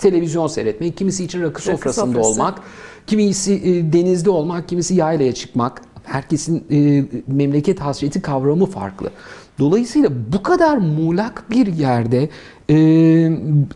[0.00, 2.28] televizyon seyretmek, kimisi için rakı sofrasında sofrası.
[2.28, 2.60] olmak,
[3.06, 5.82] kimisi e, denizde olmak, kimisi yaylaya çıkmak.
[6.04, 9.10] Herkesin e, memleket hasreti kavramı farklı.
[9.58, 12.28] Dolayısıyla bu kadar muğlak bir yerde
[12.70, 12.76] e,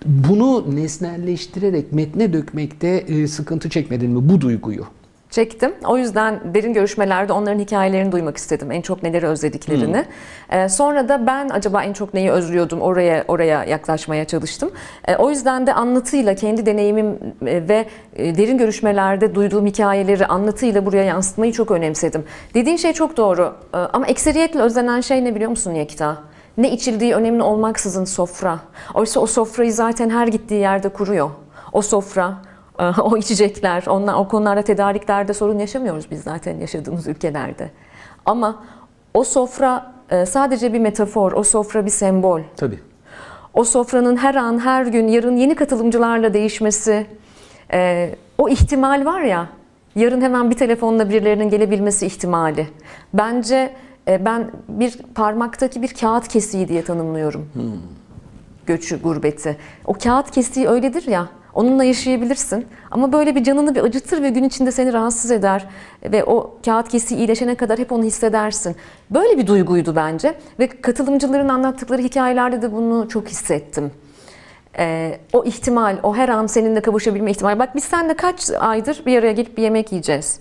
[0.06, 4.84] bunu nesnelleştirerek metne dökmekte e, sıkıntı çekmedin mi bu duyguyu?
[5.30, 5.74] Çektim.
[5.84, 8.72] O yüzden derin görüşmelerde onların hikayelerini duymak istedim.
[8.72, 10.04] En çok neleri özlediklerini.
[10.50, 14.70] Ee, sonra da ben acaba en çok neyi özlüyordum oraya oraya yaklaşmaya çalıştım.
[15.08, 17.06] Ee, o yüzden de anlatıyla kendi deneyimim
[17.46, 17.86] e, ve
[18.16, 22.24] e, derin görüşmelerde duyduğum hikayeleri anlatıyla buraya yansıtmayı çok önemsedim.
[22.54, 23.54] Dediğin şey çok doğru.
[23.74, 26.16] Ee, ama ekseriyetle özlenen şey ne biliyor musun Yekta?
[26.58, 28.58] Ne içildiği önemli olmaksızın sofra.
[28.94, 31.30] Oysa o sofrayı zaten her gittiği yerde kuruyor.
[31.72, 32.34] O sofra,
[33.02, 37.70] o içecekler, onlar, o konularda tedariklerde sorun yaşamıyoruz biz zaten yaşadığımız ülkelerde.
[38.26, 38.64] Ama
[39.14, 42.40] o sofra e, sadece bir metafor, o sofra bir sembol.
[42.56, 42.80] Tabii.
[43.54, 47.06] O sofranın her an, her gün, yarın yeni katılımcılarla değişmesi,
[47.72, 49.48] e, o ihtimal var ya,
[49.96, 52.68] yarın hemen bir telefonla birilerinin gelebilmesi ihtimali.
[53.14, 53.74] Bence
[54.08, 57.48] e, ben bir parmaktaki bir kağıt kesiği diye tanımlıyorum
[58.66, 59.56] göçü, gurbeti.
[59.84, 61.28] O kağıt kesiği öyledir ya.
[61.56, 62.66] Onunla yaşayabilirsin.
[62.90, 65.66] Ama böyle bir canını bir acıtır ve gün içinde seni rahatsız eder.
[66.04, 68.76] Ve o kağıt kesiği iyileşene kadar hep onu hissedersin.
[69.10, 70.34] Böyle bir duyguydu bence.
[70.58, 73.90] Ve katılımcıların anlattıkları hikayelerde de bunu çok hissettim.
[74.78, 77.58] Ee, o ihtimal, o her an seninle kavuşabilme ihtimali.
[77.58, 80.40] Bak biz seninle kaç aydır bir araya gelip bir yemek yiyeceğiz.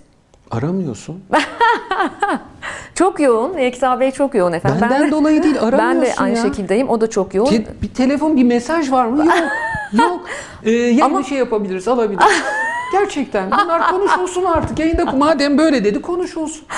[0.50, 1.24] Aramıyorsun.
[2.94, 3.58] Çok yoğun.
[3.58, 4.78] Yekta Bey çok yoğun efendim.
[4.82, 6.42] Benden ben de, dolayı değil aramıyorsun Ben de aynı ya.
[6.42, 6.88] şekildeyim.
[6.88, 7.50] O da çok yoğun.
[7.50, 9.26] Te- bir telefon, bir mesaj var mı?
[9.26, 9.34] Yok.
[9.92, 10.20] Yok.
[10.64, 12.26] Ee, yayında Ama- şey yapabiliriz, alabiliriz.
[12.92, 13.50] Gerçekten.
[13.50, 14.78] Bunlar konuşulsun artık.
[14.78, 16.62] Yayında madem böyle dedi konuşulsun.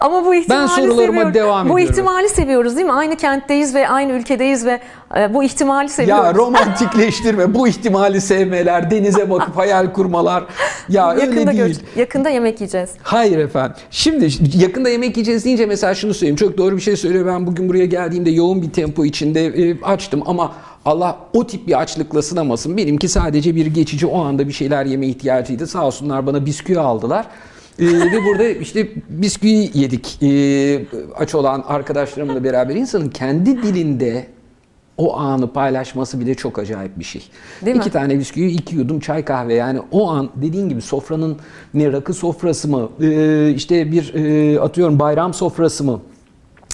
[0.00, 1.34] Ama bu ihtimali sorularıma seviyorum.
[1.34, 1.92] devam Bu ediyorum.
[1.92, 2.92] ihtimali seviyoruz değil mi?
[2.92, 4.80] Aynı kentteyiz ve aynı ülkedeyiz ve
[5.18, 6.24] e, bu ihtimali seviyoruz.
[6.24, 7.54] Ya romantikleştirme.
[7.54, 10.44] Bu ihtimali sevmeler, denize bakıp hayal kurmalar.
[10.88, 11.80] Ya öyle yakında değil.
[11.94, 12.90] gör- yakında yemek yiyeceğiz.
[13.02, 13.76] Hayır efendim.
[13.90, 16.36] Şimdi yakında yemek yiyeceğiz deyince mesela şunu söyleyeyim.
[16.36, 17.26] Çok doğru bir şey söylüyor.
[17.26, 20.52] Ben bugün buraya geldiğimde yoğun bir tempo içinde e, açtım ama
[20.86, 22.76] Allah o tip bir açlıkla sınamasın.
[22.76, 25.66] Benimki sadece bir geçici o anda bir şeyler yeme ihtiyacıydı.
[25.66, 27.26] Sağ olsunlar bana bisküvi aldılar.
[27.78, 30.84] Ee, ve burada işte bisküvi yedik ee,
[31.16, 34.26] aç olan arkadaşlarımla beraber insanın kendi dilinde
[34.96, 37.22] o anı paylaşması bile çok acayip bir şey.
[37.64, 37.80] Değil mi?
[37.80, 41.36] iki tane bisküvi, iki yudum çay kahve yani o an dediğin gibi sofranın
[41.74, 46.00] ne rakı sofrası mı, ee, işte bir ee, atıyorum bayram sofrası mı?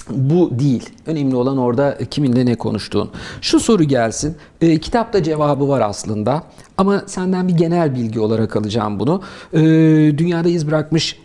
[0.09, 0.89] Bu değil.
[1.05, 3.09] Önemli olan orada kiminle ne konuştuğun.
[3.41, 4.35] Şu soru gelsin.
[4.61, 6.43] Ee, kitapta cevabı var aslında.
[6.77, 9.21] Ama senden bir genel bilgi olarak alacağım bunu.
[9.53, 9.59] Ee,
[10.17, 11.17] dünyada iz bırakmış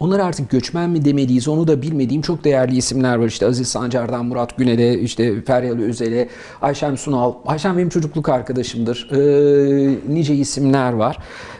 [0.00, 3.26] onlar artık göçmen mi demeliyiz onu da bilmediğim çok değerli isimler var.
[3.26, 6.28] İşte Aziz Sancar'dan Murat Günel'e, işte Feryal Özel'e,
[6.62, 7.34] Ayşem Sunal.
[7.46, 9.08] Ayşem benim çocukluk arkadaşımdır.
[9.12, 11.18] Ee, nice isimler var.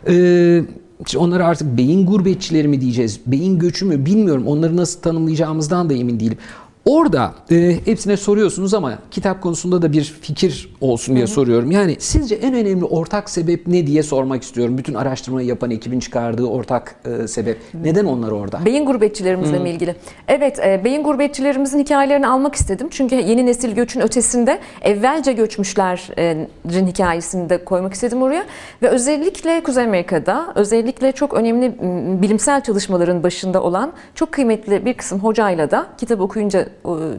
[0.08, 0.62] Ee,
[1.06, 4.46] işte onlara artık beyin gurbetçileri mi diyeceğiz, beyin göçü mü bilmiyorum.
[4.46, 6.38] Onları nasıl tanımlayacağımızdan da emin değilim.
[6.88, 11.70] Orada e, hepsine soruyorsunuz ama kitap konusunda da bir fikir olsun diye soruyorum.
[11.70, 14.78] Yani sizce en önemli ortak sebep ne diye sormak istiyorum.
[14.78, 17.58] Bütün araştırmayı yapan ekibin çıkardığı ortak e, sebep.
[17.82, 18.64] Neden onlar orada?
[18.64, 19.96] Beyin gurbetçilerimizle mi ilgili?
[20.28, 22.88] Evet, e, beyin gurbetçilerimizin hikayelerini almak istedim.
[22.90, 28.44] Çünkü yeni nesil göçün ötesinde evvelce göçmüşlerin hikayesini de koymak istedim oraya.
[28.82, 31.74] Ve özellikle Kuzey Amerika'da, özellikle çok önemli
[32.22, 36.68] bilimsel çalışmaların başında olan çok kıymetli bir kısım hocayla da kitap okuyunca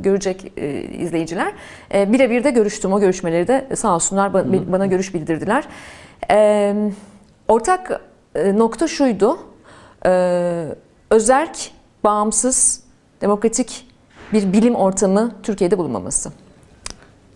[0.04, 1.54] görecek e, izleyiciler.
[1.94, 2.94] E, birebir de görüştüm.
[2.94, 5.68] O görüşmeleri de sağ olsunlar ba- bana görüş bildirdiler.
[7.48, 8.02] Ortak
[8.36, 9.38] e, nokta şuydu.
[11.10, 11.72] Özerk,
[12.04, 12.84] bağımsız,
[13.22, 13.88] demokratik
[14.34, 16.32] bir bilim ortamı Türkiye'de bulunmaması.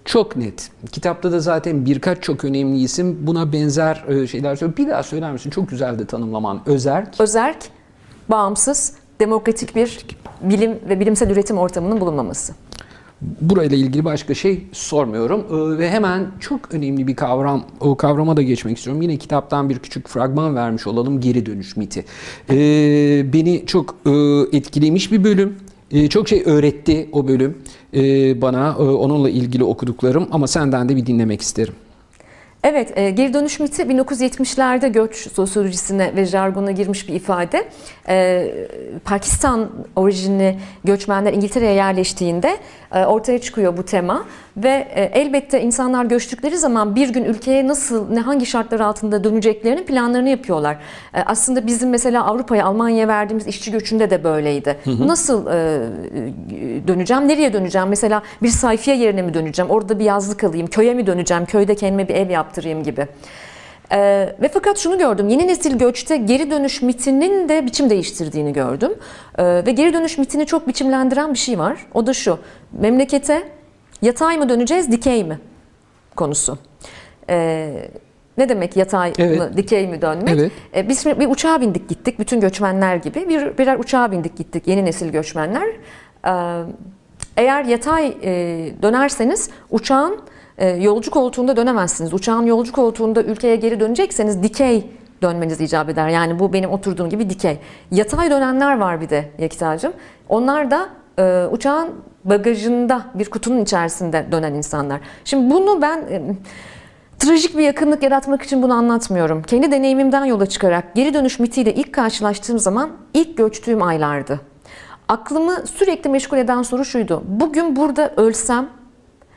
[0.06, 0.72] Çok net.
[0.92, 4.78] Kitapta da zaten birkaç çok önemli isim buna benzer şeyler söylüyor.
[4.78, 5.50] Bir daha söyler misin?
[5.50, 6.62] Çok güzel de tanımlaman.
[6.66, 7.22] Özerk.
[7.22, 7.58] Özerk,
[8.30, 10.06] bağımsız, demokratik bir
[10.42, 12.54] bilim ve bilimsel üretim ortamının bulunmaması.
[13.42, 18.42] burayla ilgili başka şey sormuyorum Ee, ve hemen çok önemli bir kavram o kavrama da
[18.42, 19.02] geçmek istiyorum.
[19.02, 22.06] Yine kitaptan bir küçük fragman vermiş olalım geri dönüş miti.
[22.50, 24.12] Ee, beni çok e,
[24.58, 25.56] etkilemiş bir bölüm.
[25.92, 27.58] Ee, çok şey öğretti o bölüm
[27.94, 31.74] ee, bana e, onunla ilgili okuduklarım ama senden de bir dinlemek isterim.
[32.64, 37.68] Evet, e, geri dönüş miti 1970'lerde göç sosyolojisine ve jargona girmiş bir ifade.
[38.08, 38.48] E,
[39.06, 42.58] Pakistan orijinli göçmenler İngiltere'ye yerleştiğinde
[42.92, 44.26] e, ortaya çıkıyor bu tema
[44.58, 49.84] ve e, elbette insanlar göçtükleri zaman bir gün ülkeye nasıl, ne hangi şartlar altında döneceklerinin
[49.84, 50.78] planlarını yapıyorlar.
[51.14, 54.78] E, aslında bizim mesela Avrupa'ya, Almanya'ya verdiğimiz işçi göçünde de böyleydi.
[55.00, 55.80] Nasıl e,
[56.88, 57.88] döneceğim, nereye döneceğim?
[57.88, 59.72] Mesela bir sayfiye yerine mi döneceğim?
[59.72, 61.46] Orada bir yazlık alayım, köye mi döneceğim?
[61.46, 63.08] Köyde kendime bir ev yaptırayım gibi.
[63.92, 68.92] Ee, ve fakat şunu gördüm, yeni nesil göçte geri dönüş mitinin de biçim değiştirdiğini gördüm.
[69.38, 71.78] Ee, ve geri dönüş mitini çok biçimlendiren bir şey var.
[71.94, 72.40] O da şu,
[72.72, 73.44] memlekete
[74.04, 75.40] yatay mı döneceğiz, dikey mi
[76.16, 76.58] konusu.
[77.30, 77.90] Ee,
[78.38, 79.38] ne demek yatay Evet.
[79.40, 80.40] mı, dikey mi dönmek?
[80.40, 80.52] Evet.
[80.76, 83.30] Ee, biz bir uçağa bindik gittik, bütün göçmenler gibi.
[83.30, 85.68] Bir, birer uçağa bindik gittik, yeni nesil göçmenler.
[86.28, 86.64] Ee,
[87.38, 88.32] eğer yatay e,
[88.82, 90.22] dönerseniz uçağın
[90.58, 92.14] e, yolcu koltuğunda dönemezsiniz.
[92.14, 94.90] Uçağın yolcu koltuğunda ülkeye geri dönecekseniz dikey
[95.22, 96.08] dönmeniz icap eder.
[96.10, 97.58] Yani bu benim oturduğum gibi dikey.
[97.92, 99.94] Yatay dönenler var bir de Yekita'cığım.
[100.30, 100.90] Onlar da
[101.20, 101.90] e, uçağın
[102.26, 105.02] bagajında bir kutunun içerisinde dönen insanlar.
[105.26, 106.22] Şimdi bunu ben e,
[107.20, 109.44] trajik bir yakınlık yaratmak için bunu anlatmıyorum.
[109.44, 114.40] Kendi deneyimimden yola çıkarak geri dönüş mitiyle ilk karşılaştığım zaman ilk göçtüğüm aylardı.
[115.08, 117.24] Aklımı sürekli meşgul eden soru şuydu.
[117.28, 118.70] Bugün burada ölsem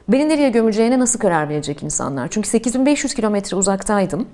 [0.09, 2.29] beni nereye gömüleceğine nasıl karar verecek insanlar?
[2.29, 4.29] Çünkü 8500 kilometre uzaktaydım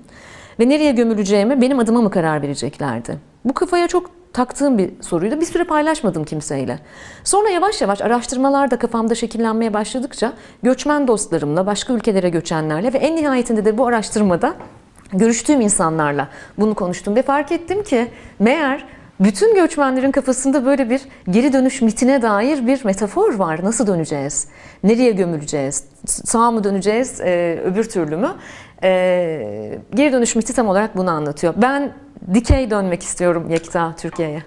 [0.59, 3.17] ve nereye gömüleceğime benim adıma mı karar vereceklerdi?
[3.45, 5.41] Bu kafaya çok taktığım bir soruydu.
[5.41, 6.79] Bir süre paylaşmadım kimseyle.
[7.23, 13.15] Sonra yavaş yavaş araştırmalar da kafamda şekillenmeye başladıkça göçmen dostlarımla, başka ülkelere göçenlerle ve en
[13.15, 14.53] nihayetinde de bu araştırmada
[15.13, 18.07] görüştüğüm insanlarla bunu konuştum ve fark ettim ki
[18.39, 18.85] meğer
[19.19, 23.63] bütün göçmenlerin kafasında böyle bir geri dönüş mitine dair bir metafor var.
[23.63, 24.47] Nasıl döneceğiz?
[24.83, 25.83] Nereye gömüleceğiz?
[26.05, 27.21] Sağ mı döneceğiz?
[27.21, 28.31] Ee, öbür türlü mü?
[28.83, 31.53] Ee, geri dönüş miti tam olarak bunu anlatıyor.
[31.57, 31.93] Ben
[32.33, 34.43] dikey dönmek istiyorum Yekta Türkiye'ye.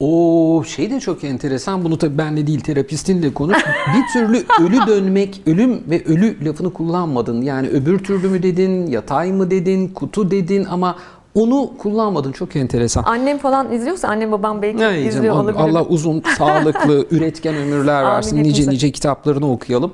[0.00, 1.84] O şey de çok enteresan.
[1.84, 3.56] Bunu tabii benle değil terapistinle konuş.
[3.96, 7.42] Bir türlü ölü dönmek, ölüm ve ölü lafını kullanmadın.
[7.42, 10.96] Yani öbür türlü mü dedin, yatay mı dedin, kutu dedin ama
[11.34, 12.32] onu kullanmadın.
[12.32, 13.02] Çok enteresan.
[13.06, 15.58] Annem falan izliyorsa annem babam belki Ne izliyor diyeceğim, olabilir.
[15.60, 18.36] Allah uzun, sağlıklı, üretken ömürler Amin versin.
[18.36, 18.70] Nice hepimize.
[18.70, 19.92] nice kitaplarını okuyalım.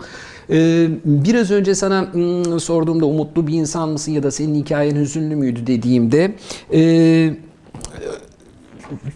[0.50, 5.36] Ee, biraz önce sana hmm, sorduğumda umutlu bir insan mısın ya da senin hikayen hüzünlü
[5.36, 6.34] müydü dediğimde
[6.72, 7.30] e,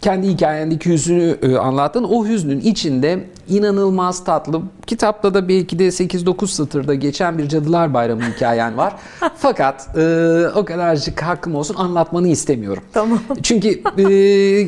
[0.01, 2.05] kendi hikayendeki hüznü e, anlattın.
[2.05, 8.23] O hüznün içinde inanılmaz tatlı, kitapta da belki de 8-9 satırda geçen bir Cadılar Bayramı
[8.23, 8.97] hikayen var.
[9.37, 12.83] Fakat e, o kadarcık hakkım olsun anlatmanı istemiyorum.
[12.93, 13.19] Tamam.
[13.43, 14.03] Çünkü e,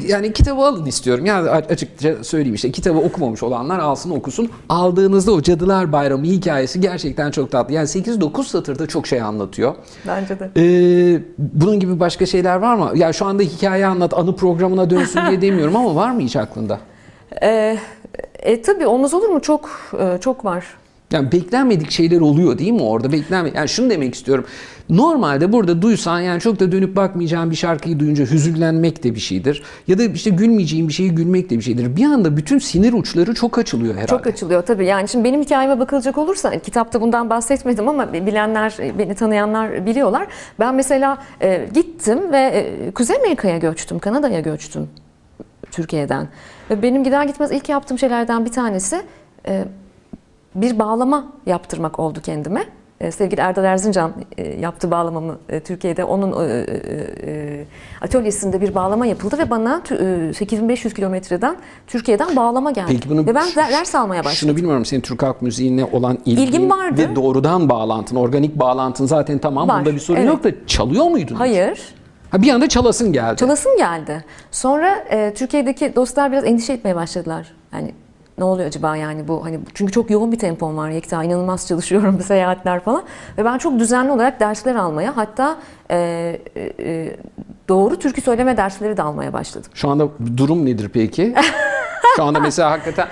[0.09, 1.27] yani kitabı alın istiyorum.
[1.27, 4.51] Yani açıkça söyleyeyim işte kitabı okumamış olanlar alsın okusun.
[4.69, 7.75] Aldığınızda o Cadılar Bayramı hikayesi gerçekten çok tatlı.
[7.75, 9.75] Yani 8-9 satırda çok şey anlatıyor.
[10.07, 10.51] Bence de.
[10.57, 12.93] Ee, bunun gibi başka şeyler var mı?
[12.95, 16.79] Ya şu anda hikaye anlat, anı programına dönsün diye demiyorum ama var mı hiç aklında?
[17.43, 17.79] Ee,
[18.39, 19.41] e, tabii olmaz olur mu?
[19.41, 19.71] Çok
[20.01, 20.65] e, çok var.
[21.13, 23.13] Yani beklenmedik şeyler oluyor değil mi orada?
[23.13, 24.45] Beklenme yani şunu demek istiyorum.
[24.89, 29.63] Normalde burada duysan yani çok da dönüp bakmayacağın bir şarkıyı duyunca hüzünlenmek de bir şeydir.
[29.89, 31.97] Ya da işte gülmeyeceğin bir şeyi gülmek de bir şeydir.
[31.97, 34.07] Bir anda bütün sinir uçları çok açılıyor herhalde.
[34.07, 34.87] Çok açılıyor tabii.
[34.87, 40.27] Yani şimdi benim hikayeme bakılacak olursa kitapta bundan bahsetmedim ama bilenler, beni tanıyanlar biliyorlar.
[40.61, 44.89] Ben mesela e, gittim ve e, Kuzey Amerika'ya göçtüm, Kanada'ya göçtüm
[45.71, 46.29] Türkiye'den.
[46.71, 49.03] Ve benim gider gitmez ilk yaptığım şeylerden bir tanesi
[49.49, 49.65] e,
[50.55, 52.65] bir bağlama yaptırmak oldu kendime.
[53.01, 56.05] E, Sevgili Erdal Erzincan e, yaptı bağlamamı Türkiye'de.
[56.05, 56.33] Onun
[58.01, 62.87] atölyesinde bir bağlama yapıldı ve bana tü- e, 8500 kilometreden Türkiye'den bağlama geldi.
[62.89, 64.37] Peki bunu ve ben de- ders almaya başladım.
[64.37, 67.03] Şunu bilmiyorum senin Türk halk müziğine olan ilgin İlgim vardı.
[67.11, 69.69] ve doğrudan bağlantın, organik bağlantın zaten tamam.
[69.69, 70.29] Var, Bunda bir sorun evet.
[70.29, 71.35] yok da çalıyor muydun?
[71.35, 71.95] Hayır.
[72.35, 73.37] Ha, bir anda çalasın geldi.
[73.37, 74.25] Çalasım geldi.
[74.51, 77.53] Sonra e, Türkiye'deki dostlar biraz endişe etmeye başladılar.
[77.73, 77.95] Yani
[78.39, 82.21] ne oluyor acaba yani bu hani çünkü çok yoğun bir tempom var Yekta inanılmaz çalışıyorum
[82.27, 83.03] seyahatler falan
[83.39, 85.57] ve ben çok düzenli olarak dersler almaya hatta
[85.91, 85.97] e,
[86.57, 87.17] e, e,
[87.69, 89.71] doğru türkü söyleme dersleri de almaya başladım.
[89.75, 91.35] Şu anda durum nedir peki?
[92.17, 93.09] Şu anda mesela hakikaten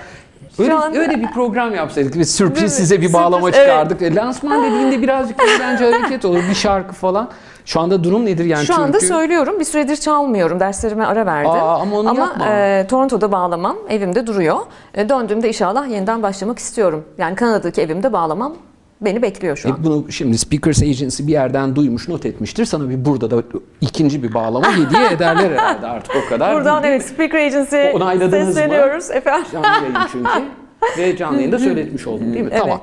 [0.59, 2.13] Öyle, Şu an- öyle bir program yapsaydık.
[2.13, 2.25] Değil mi?
[2.25, 4.01] sürpriz size bir bağlama Sürpriz, çıkardık.
[4.01, 6.39] E, Lansman dediğinde birazcık bence hareket olur.
[6.49, 7.29] Bir şarkı falan.
[7.65, 8.65] Şu anda durum nedir yani?
[8.65, 9.59] Şu anda türkü- söylüyorum.
[9.59, 10.59] Bir süredir çalmıyorum.
[10.59, 11.51] Derslerime ara verdim.
[11.51, 12.45] Aa, ama onu yapma.
[12.49, 14.57] e, Toronto'da bağlamam evimde duruyor.
[14.93, 17.03] E, döndüğümde inşallah yeniden başlamak istiyorum.
[17.17, 18.53] Yani Kanada'daki evimde bağlamam
[19.05, 19.79] beni bekliyor şu an.
[19.79, 22.65] E bunu şimdi Speakers Agency bir yerden duymuş, not etmiştir.
[22.65, 23.43] Sana bir burada da
[23.81, 26.55] ikinci bir bağlama hediye ederler herhalde artık o kadar.
[26.55, 28.53] Buradan evet Speaker Agency'ye Onayladınız mı?
[28.53, 29.47] sesleniyoruz efendim.
[29.51, 30.29] Canlı yayın çünkü.
[30.97, 32.49] Ve canlı yayında söyletmiş oldum değil mi?
[32.51, 32.61] Evet.
[32.61, 32.81] Tamam.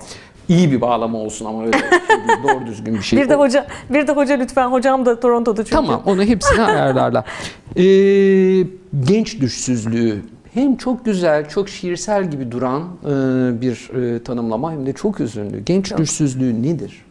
[0.49, 1.89] İyi bir bağlama olsun ama öyle şey
[2.43, 3.21] doğru düzgün bir şey.
[3.21, 5.77] Bir de hoca bir de hoca lütfen hocam da Toronto'da çünkü.
[5.77, 7.25] Tamam onu hepsini ayarlarlar.
[7.77, 8.67] Ee,
[9.05, 10.23] genç düşsüzlüğü
[10.55, 13.11] hem çok güzel, çok şiirsel gibi duran e,
[13.61, 15.65] bir e, tanımlama hem de çok üzünlü.
[15.65, 17.05] Genç düşsüzlüğü nedir?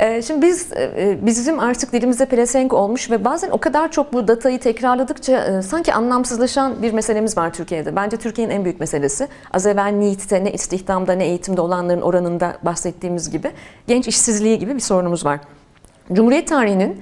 [0.00, 4.28] Ee, Şimdi biz e, bizim artık dilimize pelesenk olmuş ve bazen o kadar çok bu
[4.28, 7.96] datayı tekrarladıkça e, sanki anlamsızlaşan bir meselemiz var Türkiye'de.
[7.96, 9.28] Bence Türkiye'nin en büyük meselesi.
[9.52, 13.50] Az evvel NEET'te ne istihdamda ne eğitimde olanların oranında bahsettiğimiz gibi
[13.86, 15.40] genç işsizliği gibi bir sorunumuz var.
[16.12, 17.00] Cumhuriyet tarihinin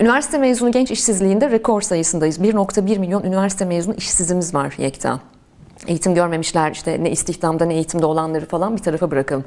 [0.00, 2.38] üniversite mezunu genç işsizliğinde rekor sayısındayız.
[2.38, 5.20] 1.1 milyon üniversite mezunu işsizimiz var Yekta.
[5.86, 9.44] Eğitim görmemişler işte ne istihdamda ne eğitimde olanları falan bir tarafa bırakalım.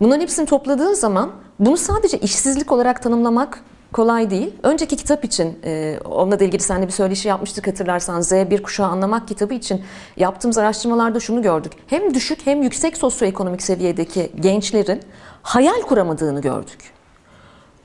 [0.00, 4.54] Bunların hepsini topladığın zaman bunu sadece işsizlik olarak tanımlamak kolay değil.
[4.62, 9.28] Önceki kitap için, e, onunla da ilgili seninle bir söyleşi yapmıştık hatırlarsan Z1 kuşağı anlamak
[9.28, 9.82] kitabı için
[10.16, 11.72] yaptığımız araştırmalarda şunu gördük.
[11.86, 15.00] Hem düşük hem yüksek sosyoekonomik seviyedeki gençlerin
[15.42, 16.92] hayal kuramadığını gördük.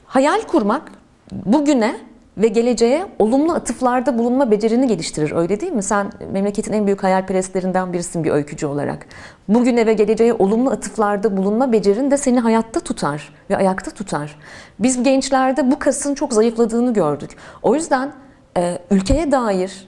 [0.05, 0.91] Hayal kurmak
[1.31, 1.95] bugüne
[2.37, 5.31] ve geleceğe olumlu atıflarda bulunma becerini geliştirir.
[5.31, 5.83] Öyle değil mi?
[5.83, 9.05] Sen memleketin en büyük hayalperestlerinden birisin bir öykücü olarak.
[9.47, 14.39] Bugüne ve geleceğe olumlu atıflarda bulunma becerin de seni hayatta tutar ve ayakta tutar.
[14.79, 17.37] Biz gençlerde bu kasın çok zayıfladığını gördük.
[17.63, 18.11] O yüzden
[18.57, 19.87] e, ülkeye dair,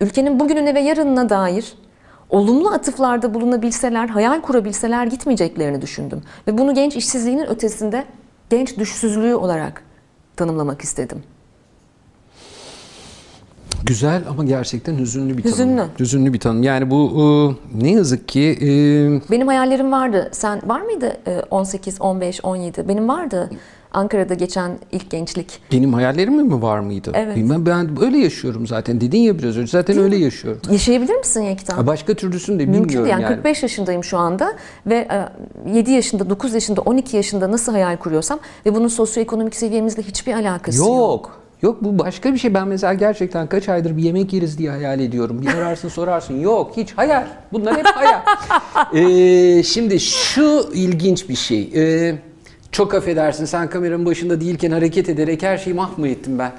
[0.00, 1.74] ülkenin bugününe ve yarınına dair
[2.30, 6.22] olumlu atıflarda bulunabilseler, hayal kurabilseler gitmeyeceklerini düşündüm.
[6.46, 8.04] Ve bunu genç işsizliğinin ötesinde
[8.50, 9.87] genç düşsüzlüğü olarak
[10.38, 11.22] tanımlamak istedim.
[13.84, 15.54] Güzel ama gerçekten hüzünlü bir tanım.
[15.54, 15.82] Hüzünlü.
[15.98, 16.62] Hüzünlü bir tanım.
[16.62, 17.10] Yani bu
[17.74, 18.68] e, ne yazık ki e,
[19.30, 20.28] Benim hayallerim vardı.
[20.32, 22.88] Sen var mıydı e, 18, 15, 17?
[22.88, 23.50] Benim vardı.
[23.92, 25.60] Ankara'da geçen ilk gençlik.
[25.72, 27.12] benim hayallerim mi var mıydı?
[27.14, 27.36] Evet.
[27.36, 29.00] Bilmem ben öyle yaşıyorum zaten.
[29.00, 30.60] Dedin ya biraz önce zaten öyle yaşıyorum.
[30.70, 31.86] Yaşayabilir misin Yekta?
[31.86, 33.12] Başka türlüsünü de Mümkün bilmiyorum değil.
[33.12, 33.34] Yani, yani.
[33.34, 34.52] 45 yaşındayım şu anda
[34.86, 35.08] ve
[35.66, 40.32] e, 7 yaşında, 9 yaşında, 12 yaşında nasıl hayal kuruyorsam ve bunun sosyoekonomik seviyemizle hiçbir
[40.32, 40.88] alakası yok.
[40.88, 41.38] Yok.
[41.62, 42.54] Yok bu başka bir şey.
[42.54, 45.42] Ben mesela gerçekten kaç aydır bir yemek yeriz diye hayal ediyorum.
[45.42, 46.40] Bir ararsın sorarsın.
[46.40, 47.26] Yok hiç hayal.
[47.52, 48.20] Bunlar hep hayal.
[48.94, 51.70] Ee, şimdi şu ilginç bir şey.
[51.74, 52.18] Ee,
[52.72, 56.52] çok affedersin sen kameranın başında değilken hareket ederek her şeyi mahmur ettim ben.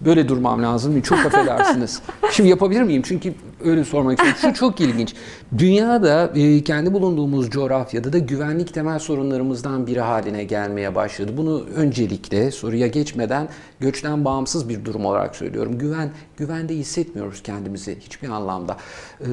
[0.00, 1.00] Böyle durmam lazım.
[1.00, 2.02] Çok affedersiniz.
[2.30, 3.02] Şimdi yapabilir miyim?
[3.04, 3.34] Çünkü
[3.64, 4.40] öyle sormak istiyorum.
[4.54, 5.14] Şu çok ilginç.
[5.58, 11.32] Dünyada e, kendi bulunduğumuz coğrafyada da güvenlik temel sorunlarımızdan biri haline gelmeye başladı.
[11.36, 13.48] Bunu öncelikle soruya geçmeden
[13.80, 15.78] göçten bağımsız bir durum olarak söylüyorum.
[15.78, 18.76] Güven güvende hissetmiyoruz kendimizi hiçbir anlamda.
[19.20, 19.24] Ee,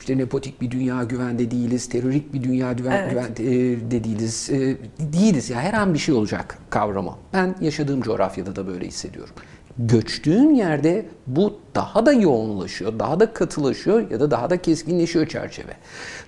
[0.00, 3.10] işte nepotik bir dünya güvende değiliz, terörik bir dünya güven, Evet.
[3.10, 4.50] güvende değiliz.
[4.52, 4.76] Ee,
[5.12, 7.14] değiliz ya her an bir şey olacak kavramı.
[7.32, 9.34] Ben yaşadığım coğrafyada da böyle hissediyorum.
[9.78, 15.72] Göçtüğün yerde bu daha da yoğunlaşıyor, daha da katılaşıyor ya da daha da keskinleşiyor çerçeve.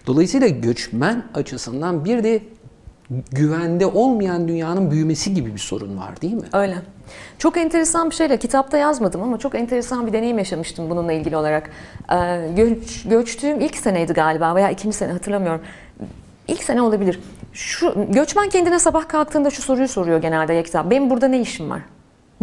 [0.07, 2.43] Dolayısıyla göçmen açısından bir de
[3.33, 6.47] güvende olmayan dünyanın büyümesi gibi bir sorun var değil mi?
[6.53, 6.77] Öyle.
[7.39, 11.71] Çok enteresan bir şeyle kitapta yazmadım ama çok enteresan bir deneyim yaşamıştım bununla ilgili olarak.
[12.13, 15.61] Ee, göç, göçtüğüm ilk seneydi galiba veya ikinci sene hatırlamıyorum.
[16.49, 17.21] İlk sene olabilir.
[17.53, 20.91] Şu göçmen kendine sabah kalktığında şu soruyu soruyor genelde Yekta.
[20.91, 21.83] Benim burada ne işim var?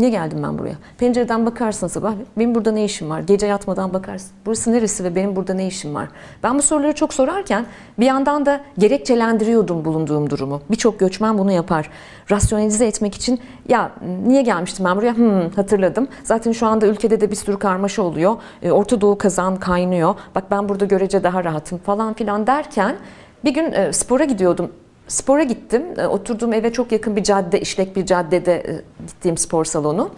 [0.02, 0.76] Niye geldim ben buraya?
[0.98, 2.14] Pencereden bakarsın sabah.
[2.38, 3.20] Benim burada ne işim var?
[3.20, 4.32] Gece yatmadan bakarsın.
[4.46, 6.08] Burası neresi ve benim burada ne işim var?
[6.44, 7.66] Ben bu soruları çok sorarken
[8.00, 10.62] bir yandan da gerekçelendiriyordum bulunduğum durumu.
[10.72, 11.90] Birçok göçmen bunu yapar.
[12.32, 13.40] Rasyonelize etmek için
[13.70, 13.92] ya
[14.28, 15.18] niye gelmiştim ben buraya?
[15.18, 16.08] Hmm, hatırladım.
[16.24, 18.36] Zaten şu anda ülkede de bir sürü karmaşa oluyor.
[18.62, 20.16] E, Orta Doğu kazan kaynıyor.
[20.36, 22.96] Bak ben burada görece daha rahatım falan filan derken
[23.44, 24.72] bir gün e, spora gidiyordum.
[25.12, 25.86] Spora gittim.
[25.98, 30.10] E, Oturduğum eve çok yakın bir cadde, işlek bir caddede e, gittiğim spor salonu.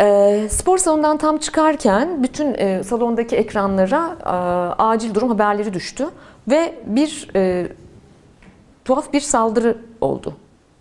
[0.00, 4.16] E, spor salonundan tam çıkarken bütün salondaki ekranlara
[4.78, 6.08] acil durum haberleri düştü
[6.48, 7.28] ve bir
[8.84, 10.34] tuhaf bir saldırı oldu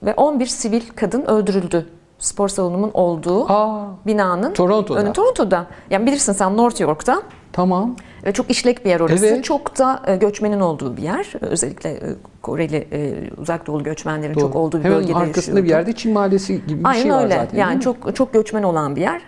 [0.04, 1.90] ve 11 sivil kadın öldürüldü.
[2.20, 5.00] Spor salonumun olduğu Aa, binanın Toronto'da.
[5.00, 5.66] önü Toronto'da.
[5.90, 7.22] Yani bilirsin sen North York'ta.
[7.54, 7.96] tamam.
[8.26, 9.26] Ve çok işlek bir yer orası.
[9.26, 9.44] Evet.
[9.44, 11.34] Çok da e, göçmenin olduğu bir yer.
[11.42, 12.02] Özellikle e,
[12.42, 14.42] Koreli, e, uzak doğulu göçmenlerin Doğru.
[14.42, 15.64] çok olduğu bir Hemen bölgede arkasında yaşıyordu.
[15.64, 17.36] bir yerde Çin mahallesi gibi bir Aynen şey var öyle.
[17.36, 17.58] zaten.
[17.58, 19.22] yani çok çok göçmen olan bir yer.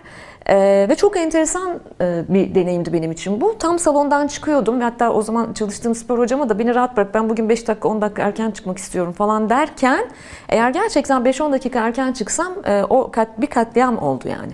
[0.48, 3.58] Ee, ve çok enteresan e, bir deneyimdi benim için bu.
[3.58, 7.30] Tam salondan çıkıyordum ve hatta o zaman çalıştığım spor hocama da beni rahat bırak ben
[7.30, 10.08] bugün 5 dakika 10 dakika erken çıkmak istiyorum falan derken
[10.48, 14.52] eğer gerçekten 5-10 dakika erken çıksam e, o kat, bir katliam oldu yani.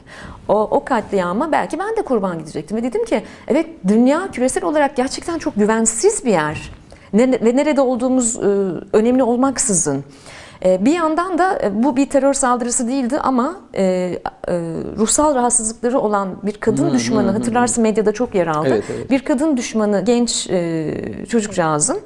[0.49, 4.97] O, o katliama belki ben de kurban gidecektim ve dedim ki evet dünya küresel olarak
[4.97, 6.71] gerçekten çok güvensiz bir yer.
[7.13, 8.49] Ne- ve nerede olduğumuz e,
[8.93, 10.05] önemli olmaksızın.
[10.65, 14.19] E, Bir yandan da e, bu bir terör saldırısı değildi ama e, e,
[14.99, 18.69] ruhsal rahatsızlıkları olan bir kadın düşmanı hatırlarsın medyada çok yer aldı.
[18.69, 19.11] Evet, evet.
[19.11, 20.49] Bir kadın düşmanı genç
[21.29, 22.01] çocukcağızın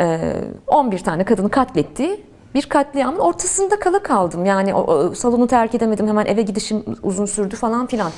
[0.00, 0.32] e,
[0.66, 2.24] 11 tane kadını katlettiği
[2.54, 4.44] bir katliamın ortasında kala kaldım.
[4.44, 8.10] Yani o, salonu terk edemedim hemen eve gidişim uzun sürdü falan filan.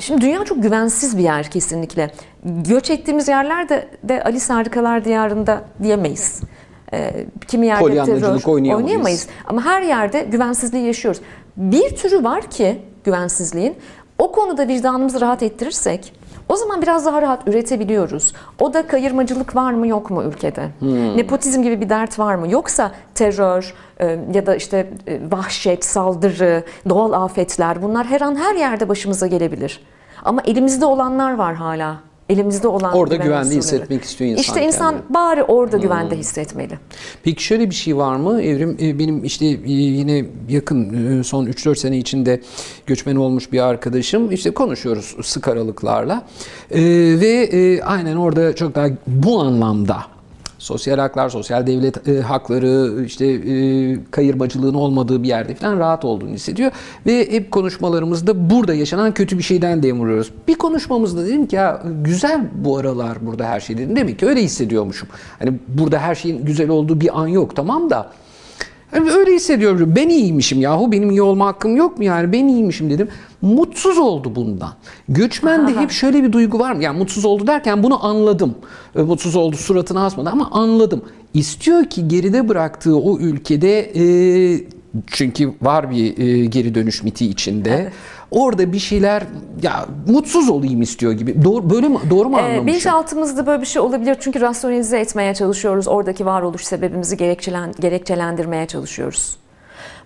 [0.00, 2.10] Şimdi dünya çok güvensiz bir yer kesinlikle.
[2.44, 6.40] Göç ettiğimiz yerlerde de Alice Harikalar Diyarı'nda diyemeyiz.
[6.92, 8.20] Ee, kimi yerde terör
[8.76, 9.26] oynayamayız.
[9.46, 11.20] Ama her yerde güvensizliği yaşıyoruz.
[11.56, 13.76] Bir türü var ki güvensizliğin
[14.18, 16.12] o konuda vicdanımızı rahat ettirirsek
[16.48, 18.32] o zaman biraz daha rahat üretebiliyoruz.
[18.60, 20.68] O da kayırmacılık var mı yok mu ülkede?
[21.16, 22.50] Nepotizm gibi bir dert var mı?
[22.50, 28.54] Yoksa terör e, ya da işte e, vahşet, saldırı, doğal afetler bunlar her an her
[28.54, 29.80] yerde başımıza gelebilir.
[30.24, 31.96] Ama elimizde olanlar var hala.
[32.28, 35.14] Elimizde olan Orada güven güvende hissetmek istiyor insan İşte insan kendini.
[35.14, 36.78] bari orada güvende hissetmeli.
[37.22, 38.42] Peki şöyle bir şey var mı?
[38.42, 42.40] Evrim e, benim işte e, yine yakın e, son 3-4 sene içinde
[42.86, 44.32] göçmen olmuş bir arkadaşım.
[44.32, 46.22] İşte konuşuyoruz sık aralıklarla.
[46.70, 46.80] E,
[47.20, 50.13] ve e, aynen orada çok daha bu anlamda
[50.64, 56.30] sosyal haklar, sosyal devlet e, hakları, işte e, kayırmacılığın olmadığı bir yerde falan rahat olduğunu
[56.30, 56.72] hissediyor.
[57.06, 60.30] Ve hep konuşmalarımızda burada yaşanan kötü bir şeyden dem vuruyoruz.
[60.48, 63.96] Bir konuşmamızda dedim ki ya güzel bu aralar burada her şey dedim.
[63.96, 65.08] Demek ki öyle hissediyormuşum.
[65.38, 68.10] Hani burada her şeyin güzel olduğu bir an yok tamam da
[68.94, 69.92] yani öyle hissediyorum.
[69.96, 70.92] Ben iyiymişim yahu.
[70.92, 72.32] Benim iyi olma hakkım yok mu yani?
[72.32, 73.08] Ben iyiymişim dedim.
[73.42, 74.70] Mutsuz oldu bundan.
[75.08, 76.82] Göçmende hep şöyle bir duygu var mı?
[76.82, 78.54] Yani mutsuz oldu derken bunu anladım.
[78.96, 81.02] E, Mutsuz oldu suratına asmadı ama anladım.
[81.34, 84.04] İstiyor ki geride bıraktığı o ülkede e,
[85.06, 87.90] çünkü var bir e, geri dönüş miti içinde.
[88.30, 89.22] Orada bir şeyler
[89.62, 91.44] ya mutsuz olayım istiyor gibi.
[91.44, 92.66] Doğru böyle mi doğru mu Ee, anlamışım?
[92.66, 95.88] bilinçaltımızda böyle bir şey olabilir çünkü rasyonelize etmeye çalışıyoruz.
[95.88, 99.36] Oradaki varoluş sebebimizi gerekçelen, gerekçelendirmeye çalışıyoruz.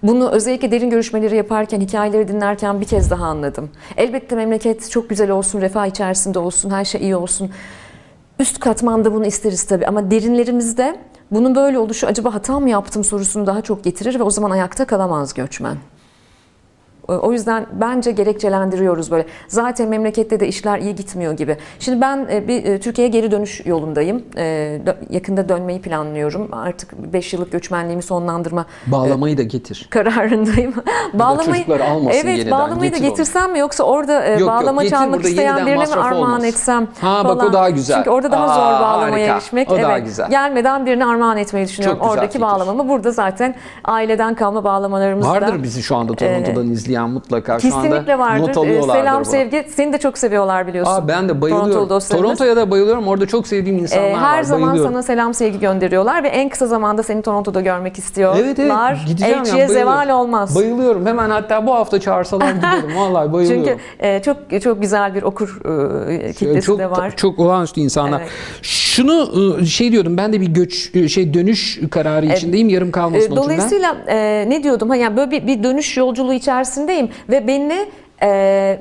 [0.02, 3.70] Bunu özellikle derin görüşmeleri yaparken, hikayeleri dinlerken bir kez daha anladım.
[3.96, 7.50] Elbette memleket çok güzel olsun, refah içerisinde olsun, her şey iyi olsun.
[8.40, 10.96] Üst katmanda bunu isteriz tabii ama derinlerimizde
[11.30, 14.84] bunun böyle oluşu acaba hata mı yaptım sorusunu daha çok getirir ve o zaman ayakta
[14.84, 15.76] kalamaz göçmen.
[17.08, 19.26] O yüzden bence gerekçelendiriyoruz böyle.
[19.48, 21.56] Zaten memlekette de işler iyi gitmiyor gibi.
[21.78, 24.22] Şimdi ben e, bir e, Türkiye'ye geri dönüş yolundayım.
[24.36, 24.78] E,
[25.10, 26.48] Yakında dönmeyi planlıyorum.
[26.52, 29.86] Artık 5 yıllık göçmenliğimi sonlandırma Bağlamayı da getir.
[29.90, 30.74] kararındayım.
[31.82, 33.10] almasın Evet, yeniden, bağlamayı da getir onu.
[33.10, 36.44] getirsem mi yoksa orada Yok, yok, bağlama getir çalmak isteyen birine mi armağan olmaz.
[36.44, 37.52] etsem Ha, bak o falan.
[37.52, 37.96] daha güzel.
[37.96, 39.34] Çünkü orada daha Aa, zor bağlamaya harika.
[39.34, 39.70] erişmek.
[39.72, 40.06] O daha evet.
[40.06, 40.30] güzel.
[40.30, 42.00] Gelmeden birine armağan etmeyi düşünüyorum.
[42.00, 42.40] Oradaki fikir.
[42.40, 43.54] bağlamamı burada zaten
[43.84, 45.30] aileden kalma bağlamalarımızda.
[45.30, 47.58] Vardır bizi şu anda Toronto'dan izleyen mutlaka.
[47.58, 48.42] Şu Kesinlikle anda vardır.
[48.48, 49.24] not Ee, alıyorlardır Selam bunu.
[49.24, 49.64] sevgi.
[49.70, 50.92] Seni de çok seviyorlar biliyorsun.
[50.92, 51.98] Aa, ben de bayılıyorum.
[52.10, 53.08] Toronto'ya da bayılıyorum.
[53.08, 54.42] Orada çok sevdiğim insanlar Ee, her var.
[54.42, 54.92] zaman bayılıyorum.
[54.92, 58.40] sana selam sevgi gönderiyorlar ve en kısa zamanda seni Toronto'da görmek istiyorlar.
[58.44, 58.72] Evet evet
[59.06, 59.94] gideceğim Elçiye ya, bayılıyorum.
[59.94, 60.56] zeval olmaz.
[60.56, 61.06] Bayılıyorum.
[61.06, 62.96] Hemen hatta bu hafta çağırsalar giderim.
[62.96, 63.64] Vallahi bayılıyorum.
[63.66, 65.60] Çünkü e, çok çok güzel bir okur
[66.10, 67.16] e, kitlesi çok, de var.
[67.16, 68.20] Çok olağanüstü insanlar.
[68.20, 68.30] Evet.
[68.62, 69.28] Şunu
[69.60, 72.68] e, şey diyordum ben de bir göç e, şey dönüş kararı içindeyim.
[72.68, 73.36] Yarım kalmasın E.
[73.36, 74.90] Dolayısıyla e, ne diyordum?
[74.90, 76.32] Ha, yani böyle bir, bir dönüş yolculuğu
[76.88, 77.88] içerisindeyim ve beni
[78.22, 78.80] e,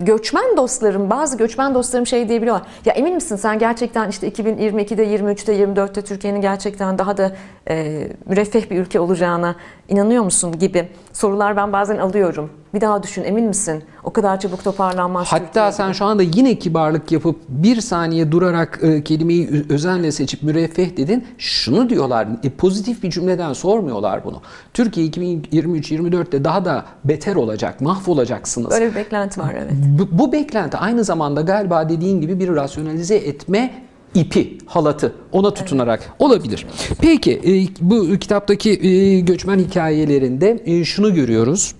[0.00, 2.66] göçmen dostlarım, bazı göçmen dostlarım şey diyebiliyorlar.
[2.84, 7.32] Ya emin misin sen gerçekten işte 2022'de, 23'te, 24'te Türkiye'nin gerçekten daha da
[7.68, 9.56] e, müreffeh bir ülke olacağına
[9.92, 12.50] inanıyor musun gibi sorular ben bazen alıyorum.
[12.74, 13.82] Bir daha düşün emin misin?
[14.04, 15.72] O kadar çabuk toparlanmaz Hatta Türkiye.
[15.72, 21.24] sen şu anda yine kibarlık yapıp bir saniye durarak e, kelimeyi özenle seçip müreffeh dedin.
[21.38, 24.40] Şunu diyorlar, e, pozitif bir cümleden sormuyorlar bunu.
[24.74, 28.70] Türkiye 2023-24'te daha da beter olacak, mahvolacaksınız.
[28.70, 29.72] Böyle bir beklenti var evet.
[29.98, 33.74] Bu, bu beklenti aynı zamanda galiba dediğin gibi bir rasyonalize etme
[34.14, 36.66] ipi, halatı ona tutunarak olabilir.
[37.00, 41.74] Peki e, bu kitaptaki e, göçmen hikayelerinde e, şunu görüyoruz.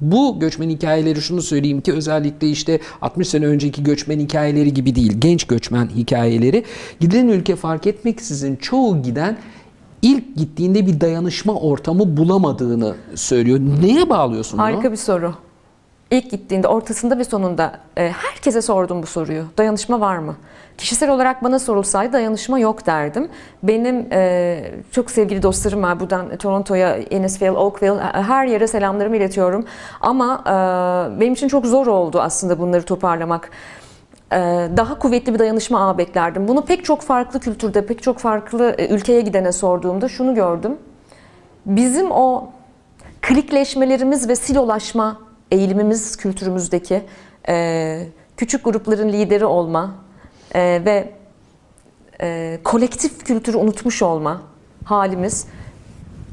[0.00, 5.12] Bu göçmen hikayeleri şunu söyleyeyim ki özellikle işte 60 sene önceki göçmen hikayeleri gibi değil,
[5.18, 6.64] genç göçmen hikayeleri.
[7.00, 9.38] Gidilen ülke fark etmeksizin çoğu giden
[10.02, 13.60] ilk gittiğinde bir dayanışma ortamı bulamadığını söylüyor.
[13.82, 14.66] Neye bağlıyorsun bunu?
[14.66, 15.34] Harika bir soru.
[16.10, 19.44] İlk gittiğinde ortasında ve sonunda e, herkese sordum bu soruyu.
[19.58, 20.36] Dayanışma var mı?
[20.78, 23.28] Kişisel olarak bana sorulsaydı dayanışma yok derdim.
[23.62, 26.00] Benim e, çok sevgili dostlarım var.
[26.00, 29.64] Buradan Toronto'ya, Innisfail, Oakville her yere selamlarımı iletiyorum.
[30.00, 33.50] Ama e, benim için çok zor oldu aslında bunları toparlamak.
[34.32, 34.38] E,
[34.76, 36.48] daha kuvvetli bir dayanışma ağı beklerdim.
[36.48, 40.76] Bunu pek çok farklı kültürde, pek çok farklı e, ülkeye gidene sorduğumda şunu gördüm.
[41.66, 42.50] Bizim o
[43.22, 45.18] klikleşmelerimiz ve silolaşma
[45.54, 47.02] eğilimimiz kültürümüzdeki
[47.48, 49.94] e, küçük grupların lideri olma
[50.54, 51.12] e, ve
[52.20, 54.42] e, kolektif kültürü unutmuş olma
[54.84, 55.46] halimiz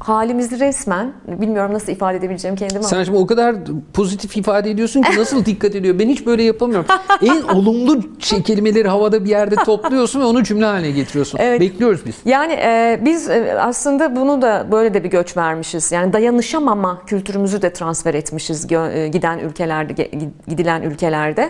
[0.02, 3.56] halimizi resmen bilmiyorum nasıl ifade edebileceğim kendimi Sen şimdi o kadar
[3.94, 6.00] pozitif ifade ediyorsun ki nasıl dikkat ediyor?
[6.00, 6.86] Ben hiç böyle yapamıyorum.
[7.22, 11.40] en olumlu şey, kelimeleri havada bir yerde topluyorsun ve onu cümle haline getiriyorsun.
[11.42, 11.62] Evet.
[11.62, 12.16] Bekliyoruz biz.
[12.26, 15.92] Yani e, biz e, aslında bunu da böyle de bir göç vermişiz.
[15.92, 20.12] Yani dayanışamama kültürümüzü de transfer etmişiz e, giden ülkelerde,
[20.48, 21.50] gidilen ülkelerde.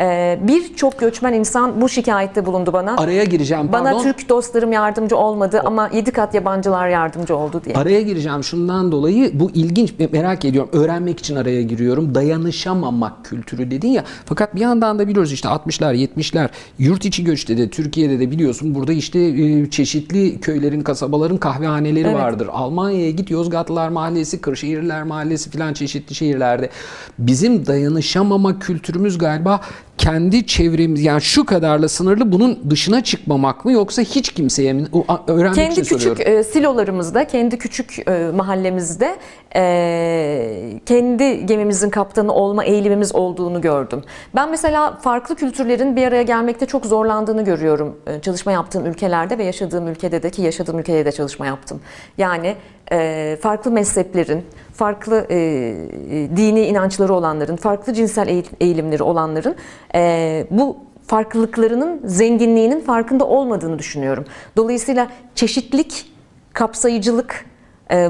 [0.00, 2.96] E, Birçok göçmen insan bu şikayette bulundu bana.
[2.96, 3.92] Araya gireceğim pardon.
[3.92, 7.74] Bana Türk dostlarım yardımcı olmadı ama yedi kat yabancılar yardımcı oldu diye.
[7.74, 10.70] Araya gireceğim şundan dolayı bu ilginç merak ediyorum.
[10.72, 12.14] Öğrenmek için araya giriyorum.
[12.14, 14.04] Dayanışamamak kültürü dedin ya.
[14.24, 18.74] Fakat bir yandan da biliyoruz işte 60'lar 70'ler yurt içi göçte de Türkiye'de de biliyorsun
[18.74, 22.16] burada işte e, çeşitli köylerin kasabaların kahvehaneleri Evet.
[22.20, 22.48] vardır.
[22.52, 26.70] Almanya'ya git Yozgatlılar Mahallesi, Kırşehirliler Mahallesi filan çeşitli şehirlerde.
[27.18, 29.60] Bizim dayanışamama kültürümüz galiba
[29.98, 34.86] kendi çevremiz yani şu kadarla sınırlı bunun dışına çıkmamak mı yoksa hiç kimseye mi?
[35.26, 36.38] Öğrenmek Kendi için küçük soruyorum.
[36.38, 39.16] e, silolarımızda, kendi küçük e, mahallemizde
[39.56, 44.02] e, kendi gemimizin kaptanı olma eğilimimiz olduğunu gördüm.
[44.34, 47.96] Ben mesela farklı kültürlerin bir araya gelmekte çok zorlandığını görüyorum.
[48.06, 51.80] E, çalışma yaptığım ülkelerde ve yaşadığım ülkede de ki yaşadığım ülkede de çalışma yaptım.
[52.18, 52.56] Yani
[52.92, 54.44] e, farklı mezheplerin,
[54.74, 59.56] farklı e, e, dini inançları olanların, farklı cinsel eğil- eğilimleri olanların
[59.94, 60.76] e, bu
[61.06, 64.24] farklılıklarının zenginliğinin farkında olmadığını düşünüyorum.
[64.56, 66.12] Dolayısıyla çeşitlik,
[66.52, 67.51] kapsayıcılık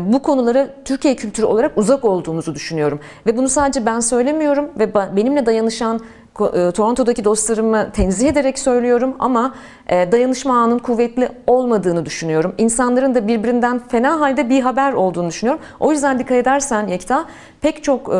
[0.00, 3.00] bu konulara Türkiye kültürü olarak uzak olduğumuzu düşünüyorum.
[3.26, 6.00] Ve bunu sadece ben söylemiyorum ve benimle dayanışan
[6.40, 9.54] e, Toronto'daki dostlarımı tenzih ederek söylüyorum ama
[9.88, 12.54] e, dayanışma ağının kuvvetli olmadığını düşünüyorum.
[12.58, 15.62] İnsanların da birbirinden fena halde bir haber olduğunu düşünüyorum.
[15.80, 17.24] O yüzden dikkat edersen Yekta
[17.60, 18.12] pek çok e,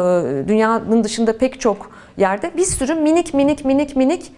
[0.49, 4.33] dünyanın dışında pek çok yerde bir sürü minik minik minik minik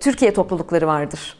[0.00, 1.36] Türkiye toplulukları vardır.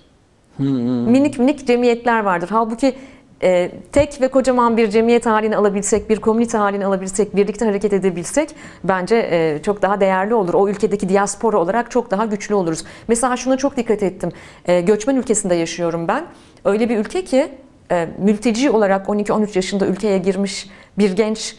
[0.58, 2.48] Minik minik cemiyetler vardır.
[2.52, 2.94] Halbuki
[3.42, 8.54] e, tek ve kocaman bir cemiyet halini alabilsek, bir komünite halini alabilsek, birlikte hareket edebilsek
[8.84, 10.54] bence e, çok daha değerli olur.
[10.54, 12.84] O ülkedeki diaspora olarak çok daha güçlü oluruz.
[13.08, 14.30] Mesela şuna çok dikkat ettim.
[14.66, 16.24] E, göçmen ülkesinde yaşıyorum ben.
[16.64, 17.48] Öyle bir ülke ki
[17.90, 21.56] e, mülteci olarak 12-13 yaşında ülkeye girmiş bir genç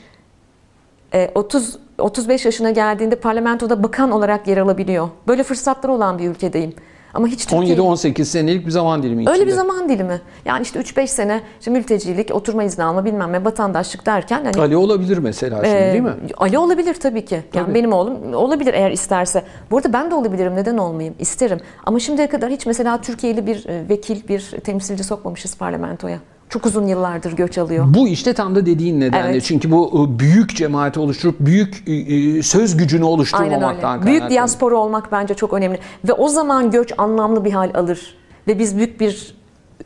[1.13, 5.09] e, 30 35 yaşına geldiğinde parlamentoda bakan olarak yer alabiliyor.
[5.27, 6.73] Böyle fırsatlar olan bir ülkedeyim.
[7.14, 9.34] Ama hiç Türkiye 17-18 senelik bir zaman dilimi içinde.
[9.36, 10.22] Öyle bir zaman dilimi.
[10.45, 14.78] Yani işte 3-5 sene işte mültecilik, oturma izni alma bilmem ne vatandaşlık derken hani Ali
[14.78, 16.14] olabilir mesela şimdi e, değil mi?
[16.38, 17.36] Ali olabilir tabii ki.
[17.36, 17.76] Yani Tabii.
[17.76, 19.43] benim oğlum olabilir eğer isterse.
[19.72, 20.55] Bu arada ben de olabilirim.
[20.55, 21.16] Neden olmayayım?
[21.20, 21.59] İsterim.
[21.86, 26.20] Ama şimdiye kadar hiç mesela Türkiye'li bir e, vekil, bir temsilci sokmamışız parlamentoya.
[26.54, 27.86] Çok uzun yıllardır göç alıyor.
[27.88, 29.32] Bu işte tam da dediğin nedenle.
[29.32, 29.43] Evet.
[29.43, 34.06] Çünkü bu e, büyük cemaati oluşturup büyük e, e, söz gücünü oluşturmamaktan öyle.
[34.12, 35.80] Büyük diaspora olmak bence çok önemli.
[36.08, 38.16] Ve o zaman göç anlamlı bir hal alır.
[38.47, 39.36] Ve biz büyük bir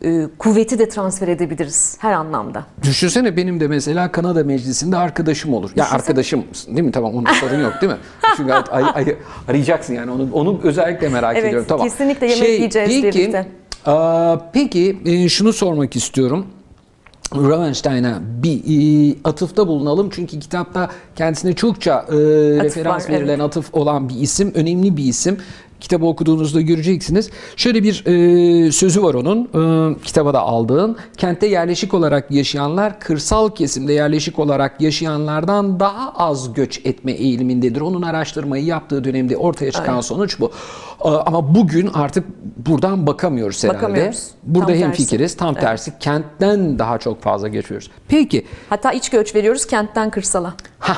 [0.04, 2.66] e, kuvveti de transfer edebiliriz her anlamda.
[2.84, 5.72] Düşünsene benim de mesela Kanada Meclisi'nde arkadaşım olur.
[5.76, 6.92] Ya arkadaşım değil mi?
[6.92, 8.00] Tamam onun sorun yok değil mi?
[8.38, 11.68] Çünkü ay- ay- ay- arayacaksın yani onu onu özellikle merak Evet, ediyorum.
[11.70, 11.88] Tamam.
[11.88, 13.48] kesinlikle yemek yiyeceğiz peki, birlikte.
[13.86, 16.46] aa, peki e, şunu sormak istiyorum.
[17.36, 20.10] Ravenstein'a bir e, atıfta bulunalım.
[20.10, 22.16] Çünkü kitapta kendisine çokça e,
[22.64, 23.42] referans var, verilen evet.
[23.42, 24.52] atıf olan bir isim.
[24.56, 25.38] Önemli bir isim.
[25.80, 27.30] Kitabı okuduğunuzda göreceksiniz.
[27.56, 29.44] Şöyle bir e, sözü var onun.
[29.94, 30.98] E, kitaba da aldığın.
[31.18, 37.82] Kentte yerleşik olarak yaşayanlar kırsal kesimde yerleşik olarak yaşayanlardan daha az göç etme eğilimindedir.
[37.82, 40.02] Onun araştırmayı yaptığı dönemde ortaya çıkan Aynen.
[40.02, 40.52] sonuç bu.
[41.06, 42.26] E, ama bugün artık
[42.58, 43.78] buradan bakamıyoruz herhalde.
[43.78, 44.28] Bakamıyoruz.
[44.44, 45.36] Burada hem fikiriz.
[45.38, 45.62] Tam Evet.
[45.62, 47.92] tersi kentten daha çok fazla geçiyoruz.
[48.08, 50.54] Peki Hatta iç göç veriyoruz kentten kırsala.
[50.80, 50.98] ha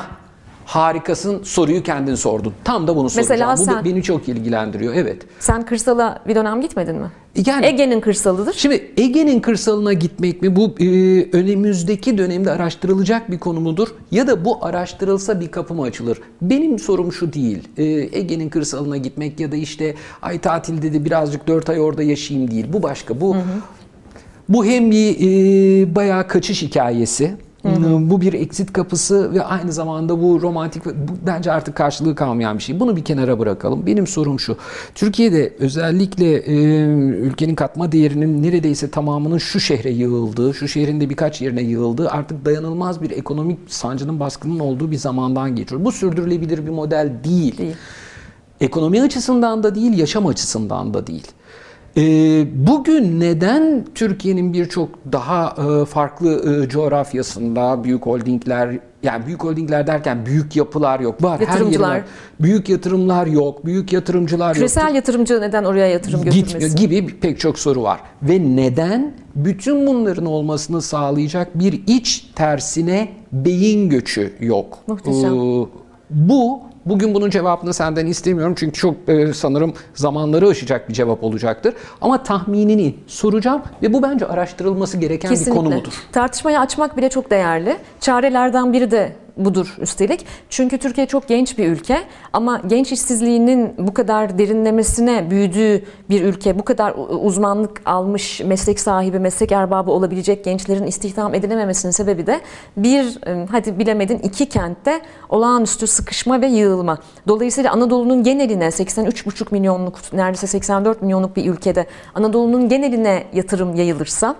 [0.70, 2.52] harikasın soruyu kendin sordun.
[2.64, 3.58] Tam da bunu Mesela soracağım.
[3.58, 4.94] Bu sen- beni çok ilgilendiriyor.
[4.94, 5.22] Evet.
[5.38, 7.10] Sen kırsala bir dönem gitmedin mi?
[7.46, 8.54] Yani Ege'nin kırsalıdır.
[8.54, 10.86] Şimdi Ege'nin kırsalına gitmek mi bu e,
[11.32, 13.88] önümüzdeki dönemde araştırılacak bir konu mudur?
[14.10, 16.18] Ya da bu araştırılsa bir kapı mı açılır?
[16.42, 17.68] Benim sorum şu değil.
[17.76, 17.84] E,
[18.18, 22.66] Ege'nin kırsalına gitmek ya da işte ay tatilde de birazcık 4 ay orada yaşayayım değil.
[22.72, 23.20] Bu başka.
[23.20, 23.36] Bu
[24.48, 30.42] bu hem bir e, bayağı kaçış hikayesi Bu bir exit kapısı ve aynı zamanda bu
[30.42, 30.90] romantik bu
[31.26, 32.80] bence artık karşılığı kalmayan bir şey.
[32.80, 33.86] Bunu bir kenara bırakalım.
[33.86, 34.56] Benim sorum şu.
[34.94, 36.54] Türkiye'de özellikle e,
[37.16, 42.44] ülkenin katma değerinin neredeyse tamamının şu şehre yığıldığı, şu şehrin de birkaç yerine yığıldığı artık
[42.44, 45.84] dayanılmaz bir ekonomik sancının baskının olduğu bir zamandan geçiyor.
[45.84, 47.58] Bu sürdürülebilir bir model değil.
[47.58, 47.76] Değil.
[48.60, 51.26] Ekonomi açısından da değil, yaşam açısından da değil.
[51.96, 59.86] Ee, bugün neden Türkiye'nin birçok daha e, farklı e, coğrafyasında büyük holdingler, yani büyük holdingler
[59.86, 61.22] derken büyük yapılar yok.
[61.24, 61.94] Var her Yatırımcılar.
[61.94, 62.08] yeri var.
[62.40, 64.54] Büyük yatırımlar yok, büyük yatırımcılar yok.
[64.56, 66.76] Küresel yatırımcı neden oraya yatırım Gitmiyor götürmesin?
[66.76, 68.00] gibi pek çok soru var.
[68.22, 74.78] Ve neden bütün bunların olmasını sağlayacak bir iç tersine beyin göçü yok?
[74.86, 75.34] Muhteşem.
[75.34, 75.66] Ee,
[76.10, 76.60] bu
[76.90, 81.74] bugün bunun cevabını senden istemiyorum çünkü çok e, sanırım zamanları aşacak bir cevap olacaktır.
[82.00, 85.92] Ama tahminini soracağım ve bu bence araştırılması gereken bir konu mudur?
[86.12, 87.76] Tartışmayı açmak bile çok değerli.
[88.00, 89.12] Çarelerden biri de
[89.44, 90.26] budur üstelik.
[90.50, 96.58] Çünkü Türkiye çok genç bir ülke ama genç işsizliğinin bu kadar derinlemesine büyüdüğü bir ülke,
[96.58, 102.40] bu kadar uzmanlık almış meslek sahibi, meslek erbabı olabilecek gençlerin istihdam edilememesinin sebebi de
[102.76, 103.18] bir,
[103.50, 106.98] hadi bilemedin iki kentte olağanüstü sıkışma ve yığılma.
[107.28, 114.36] Dolayısıyla Anadolu'nun geneline 83,5 milyonluk, neredeyse 84 milyonluk bir ülkede Anadolu'nun geneline yatırım yayılırsa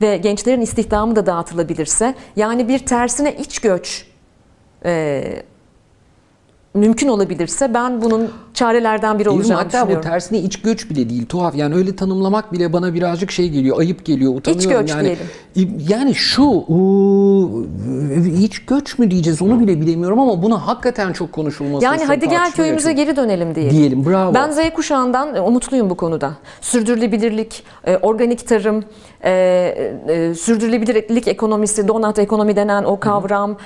[0.00, 4.06] ve gençlerin istihdamı da dağıtılabilirse yani bir tersine iç göç
[4.82, 5.44] e,
[6.74, 9.40] mümkün olabilirse ben bunun çarelerden biri Değil mi?
[9.42, 10.10] olacağını Hatta bu düşünüyorum.
[10.10, 14.04] tersine iç göç bile değil tuhaf yani öyle tanımlamak bile bana birazcık şey geliyor ayıp
[14.04, 15.16] geliyor utanıyorum göç yani
[15.56, 15.84] diyelim.
[15.88, 16.64] yani şu
[18.40, 22.52] iç göç mü diyeceğiz onu bile bilemiyorum ama buna hakikaten çok konuşulması Yani hadi gel
[22.52, 23.72] köyümüze geri dönelim diyelim.
[23.72, 26.32] diyelim bravo Ben Z kuşağından e, umutluyum bu konuda.
[26.60, 28.84] Sürdürülebilirlik, e, organik tarım,
[29.24, 33.56] e, sürdürülebilirlik ekonomisi, donat ekonomi denen o kavram,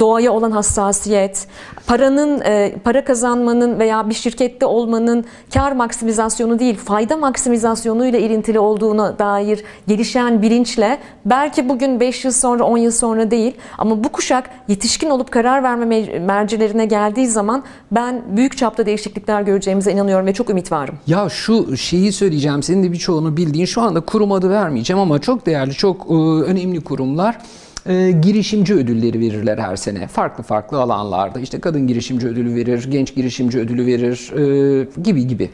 [0.00, 1.46] doğaya olan hassasiyet,
[1.86, 5.24] paranın, e, para kazanmanın veya bir şirkette olmanın
[5.54, 12.32] kar maksimizasyonu değil, fayda maksimizasyonu ile ilintili olduğuna dair gelişen bilinçle belki bugün 5 yıl
[12.32, 17.26] sonra, 10 yıl sonra değil ama bu kuşak yetişkin olup karar verme me- mercilerine geldiği
[17.26, 20.94] zaman ben büyük çapta değişiklikler göreceğimize inanıyorum ve çok ümit varım.
[21.06, 25.46] Ya şu şeyi söyleyeceğim senin de birçoğunu bildiğin şu anda kurum adı vermeyeceğim ama çok
[25.46, 26.14] değerli çok e,
[26.44, 27.38] önemli kurumlar
[27.86, 30.06] e, girişimci ödülleri verirler her sene.
[30.06, 35.50] Farklı farklı alanlarda işte kadın girişimci ödülü verir, genç girişimci ödülü verir e, gibi gibi.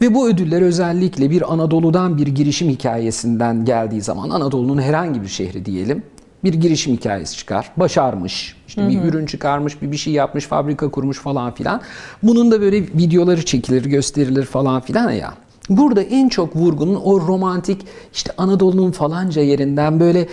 [0.00, 5.64] Ve bu ödüller özellikle bir Anadolu'dan bir girişim hikayesinden geldiği zaman Anadolu'nun herhangi bir şehri
[5.64, 6.02] diyelim
[6.44, 7.70] bir girişim hikayesi çıkar.
[7.76, 11.80] Başarmış, işte bir ürün çıkarmış, bir bir şey yapmış, fabrika kurmuş falan filan.
[12.22, 15.34] Bunun da böyle videoları çekilir, gösterilir falan filan ya.
[15.68, 20.28] Burada en çok vurgunun o romantik işte Anadolu'nun falanca yerinden böyle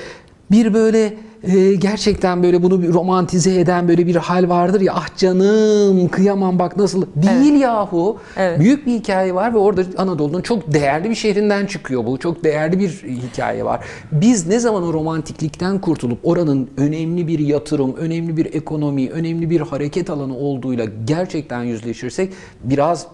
[0.52, 6.08] bir böyle e, gerçekten böyle bunu romantize eden böyle bir hal vardır ya ah canım
[6.08, 8.18] kıyamam bak nasıl değil yahu.
[8.38, 8.60] Evet.
[8.60, 12.18] büyük bir hikaye var ve orada Anadolu'nun çok değerli bir şehrinden çıkıyor bu.
[12.18, 13.86] Çok değerli bir hikaye var.
[14.12, 19.62] Biz ne zaman o romantiklikten kurtulup oranın önemli bir yatırım önemli bir ekonomi önemli bir
[19.62, 22.34] hareket alanı olduğuyla gerçekten yüzleşirsek
[22.64, 23.08] biraz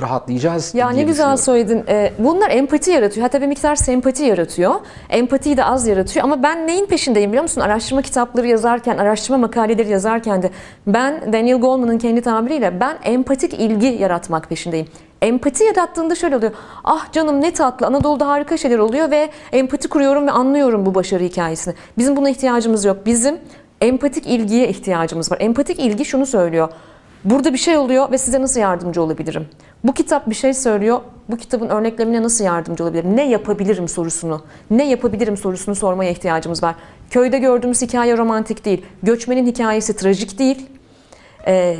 [0.00, 1.84] rahatlayacağız Ya ne güzel söyledin.
[1.88, 3.22] Ee, bunlar empati yaratıyor.
[3.22, 4.74] Hatta bir miktar sempati yaratıyor.
[5.10, 6.24] Empatiyi de az yaratıyor.
[6.24, 7.60] Ama ben neyin peşindeyim biliyor musun?
[7.60, 10.50] Araştırma kitapları yazarken, araştırma makaleleri yazarken de
[10.86, 14.86] ben Daniel Goleman'ın kendi tabiriyle ben empatik ilgi yaratmak peşindeyim.
[15.22, 16.52] Empati yarattığında şöyle oluyor.
[16.84, 21.24] Ah canım ne tatlı Anadolu'da harika şeyler oluyor ve empati kuruyorum ve anlıyorum bu başarı
[21.24, 21.74] hikayesini.
[21.98, 22.96] Bizim buna ihtiyacımız yok.
[23.06, 23.38] Bizim
[23.80, 25.38] empatik ilgiye ihtiyacımız var.
[25.40, 26.68] Empatik ilgi şunu söylüyor.
[27.24, 29.48] Burada bir şey oluyor ve size nasıl yardımcı olabilirim?
[29.84, 31.00] Bu kitap bir şey söylüyor.
[31.28, 33.16] Bu kitabın örneklemine nasıl yardımcı olabilirim?
[33.16, 36.74] Ne yapabilirim sorusunu, ne yapabilirim sorusunu sormaya ihtiyacımız var.
[37.10, 38.86] Köyde gördüğümüz hikaye romantik değil.
[39.02, 40.66] Göçmenin hikayesi trajik değil.
[41.46, 41.76] Ee,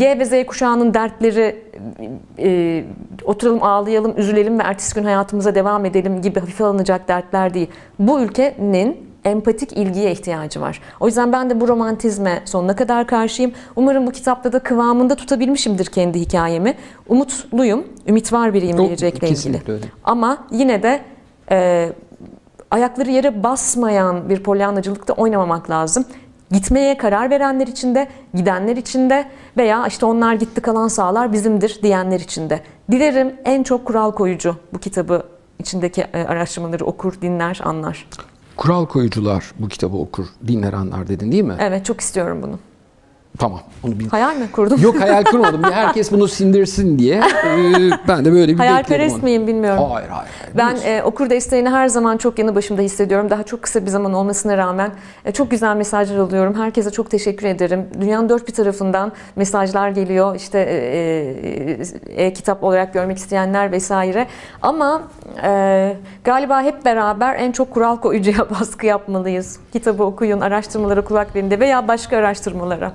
[0.00, 1.64] Y ve Z kuşağının dertleri
[2.38, 2.84] e,
[3.24, 7.68] oturalım ağlayalım, üzülelim ve ertesi gün hayatımıza devam edelim gibi hafife alınacak dertler değil.
[7.98, 10.80] Bu ülkenin empatik ilgiye ihtiyacı var.
[11.00, 13.52] O yüzden ben de bu romantizme sonuna kadar karşıyım.
[13.76, 16.74] Umarım bu kitapta da kıvamında tutabilmişimdir kendi hikayemi.
[17.08, 19.62] Umutluyum, ümit var biriyim gelecekle ilgili.
[19.68, 19.84] öyle.
[20.04, 21.00] Ama yine de
[21.50, 21.92] e,
[22.70, 26.04] ayakları yere basmayan bir polyanacılıkta oynamamak lazım.
[26.50, 29.24] Gitmeye karar verenler için de, gidenler için de
[29.56, 32.60] veya işte onlar gitti kalan sağlar bizimdir diyenler için de.
[32.90, 35.22] Dilerim en çok kural koyucu bu kitabı
[35.58, 38.08] içindeki e, araştırmaları okur, dinler, anlar.
[38.56, 41.56] Kural koyucular bu kitabı okur, dinler anlar dedin değil mi?
[41.60, 42.58] Evet çok istiyorum bunu.
[43.38, 44.08] Tamam onu bil.
[44.08, 44.80] Hayal mi kurdum?
[44.82, 45.62] Yok hayal kurmadım.
[45.62, 47.16] Herkes bunu sindirsin diye.
[47.16, 49.84] Ee, ben de böyle bir bekledim Hayalperest miyim bilmiyorum.
[49.90, 50.30] Hayır hayır.
[50.30, 50.56] hayır.
[50.84, 53.30] Ben e, okur desteğini her zaman çok yanı başımda hissediyorum.
[53.30, 54.90] Daha çok kısa bir zaman olmasına rağmen
[55.24, 56.54] e, çok güzel mesajlar alıyorum.
[56.54, 57.86] Herkese çok teşekkür ederim.
[58.00, 60.36] Dünyanın dört bir tarafından mesajlar geliyor.
[60.36, 60.76] İşte e,
[62.16, 64.26] e, e-kitap olarak görmek isteyenler vesaire.
[64.62, 65.02] Ama
[65.44, 69.58] e, galiba hep beraber en çok kural koyucuya baskı yapmalıyız.
[69.72, 72.92] Kitabı okuyun, araştırmalara kulak verin de veya başka araştırmalara.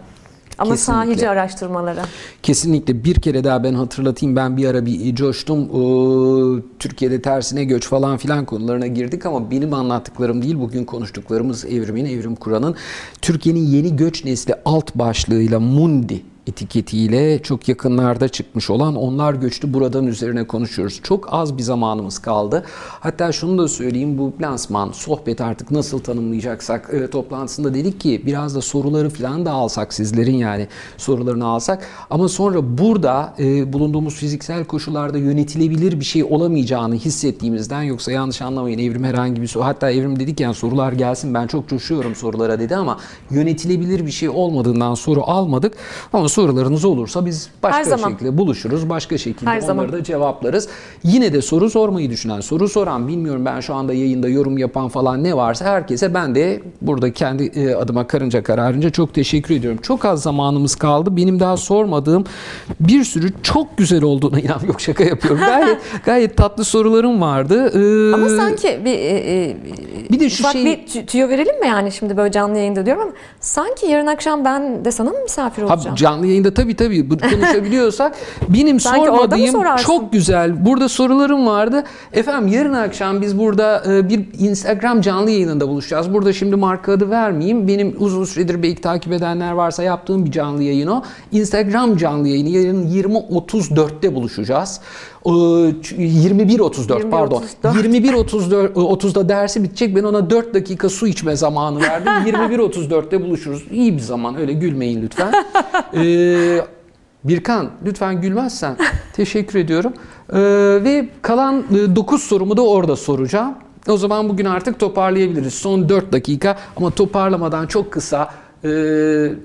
[0.61, 1.05] Ama Kesinlikle.
[1.05, 2.05] sahici araştırmalara.
[2.43, 7.87] Kesinlikle bir kere daha ben hatırlatayım ben bir ara bir coştum Ee, Türkiye'de tersine göç
[7.87, 12.75] falan filan konularına girdik ama benim anlattıklarım değil bugün konuştuklarımız evrimin evrim Kur'an'ın
[13.21, 20.07] Türkiye'nin yeni göç nesli alt başlığıyla Mundi etiketiyle çok yakınlarda çıkmış olan onlar göçtü buradan
[20.07, 20.99] üzerine konuşuyoruz.
[21.03, 22.63] Çok az bir zamanımız kaldı.
[22.99, 28.55] Hatta şunu da söyleyeyim bu lansman, sohbet artık nasıl tanımlayacaksak e, toplantısında dedik ki biraz
[28.55, 30.67] da soruları falan da alsak sizlerin yani
[30.97, 38.11] sorularını alsak ama sonra burada e, bulunduğumuz fiziksel koşullarda yönetilebilir bir şey olamayacağını hissettiğimizden yoksa
[38.11, 42.15] yanlış anlamayın Evrim herhangi bir soru hatta Evrim dedik yani sorular gelsin ben çok coşuyorum
[42.15, 42.97] sorulara dedi ama
[43.31, 45.73] yönetilebilir bir şey olmadığından soru almadık
[46.13, 48.09] ama sorularınız olursa biz Her başka zaman.
[48.11, 49.91] şekilde buluşuruz başka şekilde Her onları zaman.
[49.91, 50.67] da cevaplarız.
[51.03, 55.23] Yine de soru sormayı düşünen, soru soran, bilmiyorum ben şu anda yayında yorum yapan falan
[55.23, 59.79] ne varsa herkese ben de burada kendi e, adıma karınca kararınca çok teşekkür ediyorum.
[59.81, 61.17] Çok az zamanımız kaldı.
[61.17, 62.23] Benim daha sormadığım
[62.79, 65.39] bir sürü çok güzel olduğuna inan yok şaka yapıyorum.
[65.45, 67.71] Gayet gayet tatlı sorularım vardı.
[67.73, 69.57] Ee, Ama sanki bir, e, e,
[70.11, 73.01] bir de şu şey bir tü- tüyo verelim mi yani şimdi böyle canlı yayında diyorum
[73.03, 75.95] ama sanki yarın akşam ben de sana mı misafir Ha, olacağım?
[76.21, 78.15] Canlı yayında tabii tabii bunu konuşabiliyorsak
[78.49, 81.83] benim Sanki sormadığım çok güzel burada sorularım vardı.
[82.13, 86.13] Efendim yarın akşam biz burada e, bir Instagram canlı yayınında buluşacağız.
[86.13, 87.67] Burada şimdi marka adı vermeyeyim.
[87.67, 91.03] Benim uzun süredir belki takip edenler varsa yaptığım bir canlı yayın o.
[91.31, 94.79] Instagram canlı yayını yarın 20.34'te buluşacağız.
[95.25, 97.43] Ee, ç- 21.34 pardon.
[97.63, 97.73] 21.34.
[97.73, 99.95] 21.34 30'da dersi bitecek.
[99.95, 102.07] Ben ona 4 dakika su içme zamanı verdim.
[102.33, 103.63] 21.34'te buluşuruz.
[103.71, 104.37] İyi bir zaman.
[104.37, 105.33] Öyle gülmeyin lütfen.
[105.93, 106.61] Ee,
[107.23, 108.77] Birkan lütfen gülmezsen
[109.13, 109.93] teşekkür ediyorum.
[110.33, 110.39] Ee,
[110.83, 111.63] ve kalan
[111.95, 113.53] 9 sorumu da orada soracağım.
[113.89, 115.53] O zaman bugün artık toparlayabiliriz.
[115.53, 118.29] Son 4 dakika ama toparlamadan çok kısa
[118.63, 118.69] e,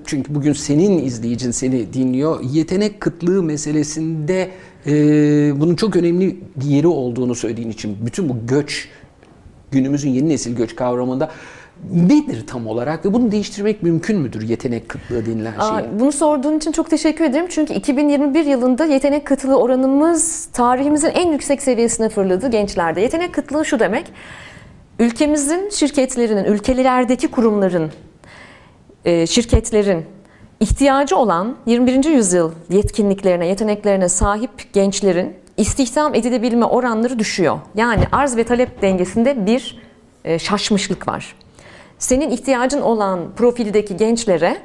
[0.05, 2.39] çünkü bugün senin izleyicin seni dinliyor.
[2.43, 4.49] Yetenek kıtlığı meselesinde
[4.87, 4.93] e,
[5.59, 8.89] bunun çok önemli bir yeri olduğunu söylediğin için bütün bu göç
[9.71, 11.31] günümüzün yeni nesil göç kavramında
[11.93, 15.99] nedir tam olarak ve bunu değiştirmek mümkün müdür yetenek kıtlığı denilen şey?
[15.99, 17.45] Bunu sorduğun için çok teşekkür ederim.
[17.49, 23.01] Çünkü 2021 yılında yetenek kıtlığı oranımız tarihimizin en yüksek seviyesine fırladı gençlerde.
[23.01, 24.05] Yetenek kıtlığı şu demek.
[24.99, 27.91] Ülkemizin şirketlerinin, ülkelerdeki kurumların,
[29.05, 30.05] e, şirketlerin
[30.59, 32.05] ihtiyacı olan 21.
[32.05, 37.59] yüzyıl yetkinliklerine, yeteneklerine sahip gençlerin istihdam edilebilme oranları düşüyor.
[37.75, 39.79] Yani arz ve talep dengesinde bir
[40.25, 41.35] e, şaşmışlık var.
[41.99, 44.57] Senin ihtiyacın olan profildeki gençlere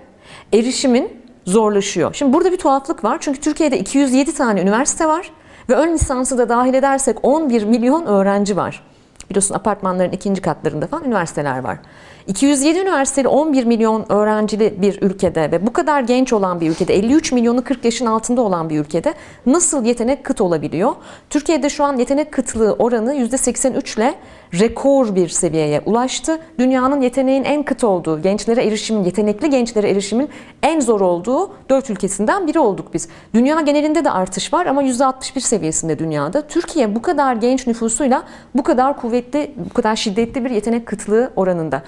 [0.52, 2.14] erişimin zorlaşıyor.
[2.14, 3.18] Şimdi burada bir tuhaflık var.
[3.20, 5.30] Çünkü Türkiye'de 207 tane üniversite var
[5.68, 8.82] ve ön lisansı da dahil edersek 11 milyon öğrenci var.
[9.30, 11.78] Biliyorsun apartmanların ikinci katlarında falan üniversiteler var.
[12.26, 17.32] 207 üniversiteli 11 milyon öğrencili bir ülkede ve bu kadar genç olan bir ülkede 53
[17.32, 19.14] milyonu 40 yaşın altında olan bir ülkede
[19.46, 20.94] nasıl yetenek kıt olabiliyor?
[21.30, 24.14] Türkiye'de şu an yetenek kıtlığı oranı %83 ile
[24.58, 26.38] rekor bir seviyeye ulaştı.
[26.58, 30.28] Dünyanın yeteneğin en kıt olduğu, gençlere erişimin, yetenekli gençlere erişimin
[30.62, 33.08] en zor olduğu dört ülkesinden biri olduk biz.
[33.34, 36.42] Dünya genelinde de artış var ama %61 seviyesinde dünyada.
[36.42, 38.22] Türkiye bu kadar genç nüfusuyla
[38.54, 41.82] bu kadar kuvvetli, bu kadar şiddetli bir yetenek kıtlığı oranında.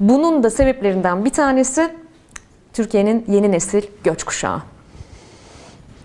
[0.00, 1.94] Bunun da sebeplerinden bir tanesi
[2.72, 4.62] Türkiye'nin yeni nesil göç kuşağı.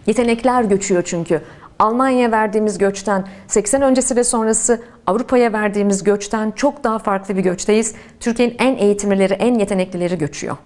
[0.08, 1.42] Yetenekler göçüyor çünkü.
[1.80, 7.96] Almanya'ya verdiğimiz göçten 80 öncesi ve sonrası Avrupa'ya verdiğimiz göçten çok daha farklı bir göçteyiz.
[8.20, 10.58] Türkiye'nin en eğitimlileri, en yeteneklileri göçüyor.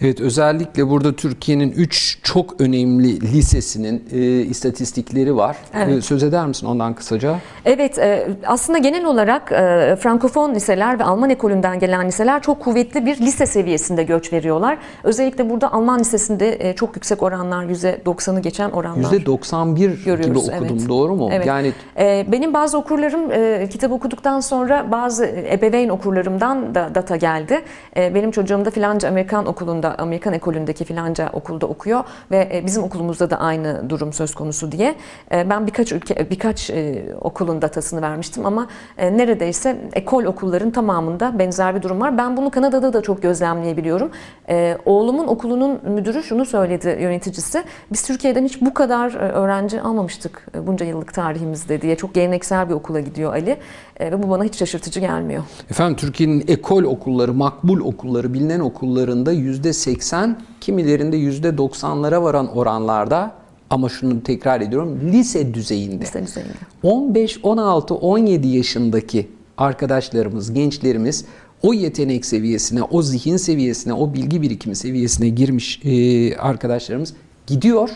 [0.00, 5.56] Evet özellikle burada Türkiye'nin 3 çok önemli lisesinin e, istatistikleri var.
[5.74, 5.98] Evet.
[5.98, 7.36] E, söz eder misin ondan kısaca?
[7.64, 13.06] Evet, e, aslında genel olarak e, Frankofon liseler ve Alman ekolünden gelen liseler çok kuvvetli
[13.06, 14.78] bir lise seviyesinde göç veriyorlar.
[15.04, 19.12] Özellikle burada Alman lisesinde e, çok yüksek oranlar, %90'ı geçen oranlar.
[19.12, 20.66] %91 gibi Görüyoruz, okudum.
[20.78, 20.88] evet.
[20.88, 21.28] Doğru mu?
[21.32, 21.46] Evet.
[21.46, 27.62] Yani Ee, benim bazı okurlarım e, kitap okuduktan sonra bazı ebeveyn okurlarımdan da data geldi.
[27.96, 32.82] E, benim çocuğum da filanca Amerikan okulunda, Amerikan ekolündeki filanca okulda okuyor ve e, bizim
[32.82, 34.94] okulumuzda da aynı durum söz konusu diye.
[35.32, 38.66] E, ben birkaç ülke, birkaç e, okulun datasını vermiştim ama
[38.98, 42.18] e, neredeyse ekol okulların tamamında benzer bir durum var.
[42.18, 44.10] Ben bunu Kanada'da da çok gözlemleyebiliyorum.
[44.48, 47.64] E, oğlumun okulunun müdürü şunu söyledi yöneticisi.
[47.92, 51.96] Biz Türkiye'den hiç bu kadar e, öğrenci almamıştık e, bunca yıllık tarihimizde diye.
[51.96, 53.58] Çok geleneksel bir okula gidiyor Ali E,
[54.00, 55.42] ve bu bana hiç şaşırtıcı gelmiyor.
[55.70, 63.32] Efendim Türkiye'nin ekol okulları, makbul okulları, bilinen okullarında yüzde 80, kimilerinde yüzde 90'lara varan oranlarda
[63.70, 66.04] ama şunu tekrar ediyorum lise düzeyinde.
[66.04, 66.52] Lise düzeyinde.
[66.82, 71.24] 15, 16, 17 yaşındaki arkadaşlarımız, gençlerimiz
[71.62, 77.14] o yetenek seviyesine, o zihin seviyesine, o bilgi birikimi seviyesine girmiş e, arkadaşlarımız
[77.46, 77.90] gidiyor,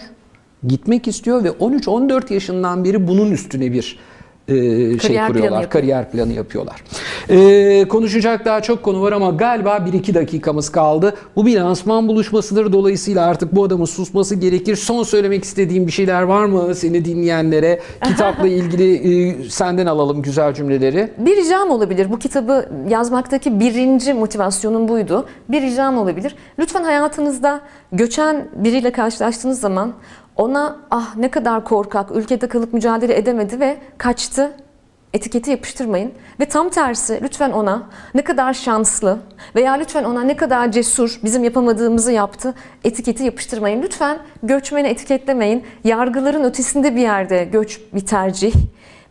[0.66, 3.98] gitmek istiyor ve 13-14 yaşından beri bunun üstüne bir
[4.48, 4.54] e,
[4.98, 5.70] şey planı kuruyorlar, yapıyor.
[5.70, 6.84] kariyer planı yapıyorlar.
[7.28, 11.14] E, konuşacak daha çok konu var ama galiba 1-2 dakikamız kaldı.
[11.36, 12.72] Bu bir lansman buluşmasıdır.
[12.72, 14.76] Dolayısıyla artık bu adamın susması gerekir.
[14.76, 17.80] Son söylemek istediğim bir şeyler var mı seni dinleyenlere?
[18.04, 21.10] Kitapla ilgili e, senden alalım güzel cümleleri.
[21.18, 22.12] Bir ricam olabilir.
[22.12, 25.26] Bu kitabı yazmaktaki birinci motivasyonum buydu.
[25.48, 26.36] Bir ricam olabilir.
[26.58, 27.60] Lütfen hayatınızda
[27.92, 29.94] göçen biriyle karşılaştığınız zaman
[30.36, 34.52] ona ah ne kadar korkak, ülkede kalıp mücadele edemedi ve kaçtı
[35.14, 36.12] etiketi yapıştırmayın.
[36.40, 37.82] Ve tam tersi lütfen ona
[38.14, 39.18] ne kadar şanslı
[39.54, 42.54] veya lütfen ona ne kadar cesur bizim yapamadığımızı yaptı
[42.84, 43.82] etiketi yapıştırmayın.
[43.82, 45.64] Lütfen göçmeni etiketlemeyin.
[45.84, 48.54] Yargıların ötesinde bir yerde göç bir tercih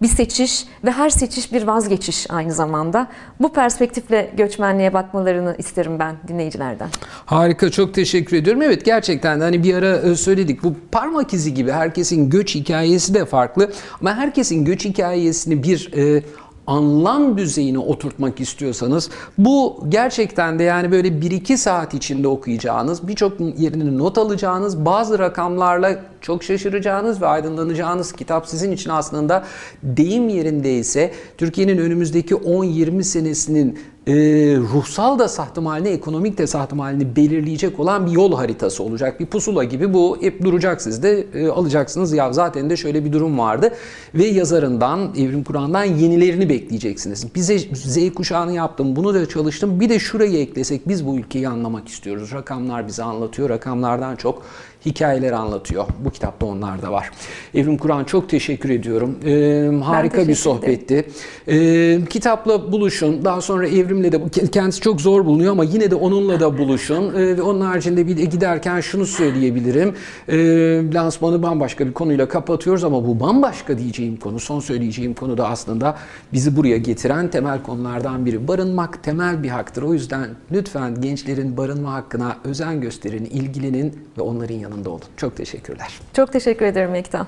[0.01, 3.07] bir seçiş ve her seçiş bir vazgeçiş aynı zamanda.
[3.39, 6.89] Bu perspektifle göçmenliğe bakmalarını isterim ben dinleyicilerden.
[7.25, 8.61] Harika çok teşekkür ediyorum.
[8.61, 13.25] Evet gerçekten hani bir ara e, söyledik bu parmak izi gibi herkesin göç hikayesi de
[13.25, 13.71] farklı
[14.01, 16.23] ama herkesin göç hikayesini bir e,
[16.67, 23.97] anlam düzeyine oturtmak istiyorsanız bu gerçekten de yani böyle 1-2 saat içinde okuyacağınız birçok yerini
[23.97, 29.43] not alacağınız bazı rakamlarla çok şaşıracağınız ve aydınlanacağınız kitap sizin için aslında
[29.83, 34.13] deyim yerindeyse Türkiye'nin önümüzdeki 10-20 senesinin e,
[34.57, 39.19] ruhsal da sahtım halini, ekonomik de sahtım halini belirleyecek olan bir yol haritası olacak.
[39.19, 42.13] Bir pusula gibi bu hep duracak sizde e, alacaksınız.
[42.13, 43.73] Ya zaten de şöyle bir durum vardı
[44.15, 47.35] ve yazarından, Evrim Kur'an'dan yenilerini bekleyeceksiniz.
[47.35, 49.79] Bize Z kuşağını yaptım, bunu da çalıştım.
[49.79, 52.31] Bir de şurayı eklesek biz bu ülkeyi anlamak istiyoruz.
[52.33, 53.49] Rakamlar bize anlatıyor.
[53.49, 54.41] Rakamlardan çok
[54.85, 55.85] hikayeler anlatıyor.
[56.05, 57.11] Bu kitapta onlar da var.
[57.55, 59.15] Evrim Kur'an çok teşekkür ediyorum.
[59.25, 61.05] E, harika bir teşekkür sohbet etti.
[61.47, 63.25] Ee, kitapla buluşun.
[63.25, 64.21] Daha sonra evrimle de
[64.51, 67.15] kendisi çok zor bulunuyor ama yine de onunla da buluşun.
[67.15, 69.93] Ee, ve onun haricinde bir de giderken şunu söyleyebilirim.
[70.27, 75.49] Ee, lansmanı bambaşka bir konuyla kapatıyoruz ama bu bambaşka diyeceğim konu, son söyleyeceğim konu da
[75.49, 75.97] aslında
[76.33, 78.47] bizi buraya getiren temel konulardan biri.
[78.47, 79.83] Barınmak temel bir haktır.
[79.83, 85.01] O yüzden lütfen gençlerin barınma hakkına özen gösterin, ilgilenin ve onların yanında olun.
[85.17, 85.99] Çok teşekkürler.
[86.13, 87.27] Çok teşekkür ederim Ekta.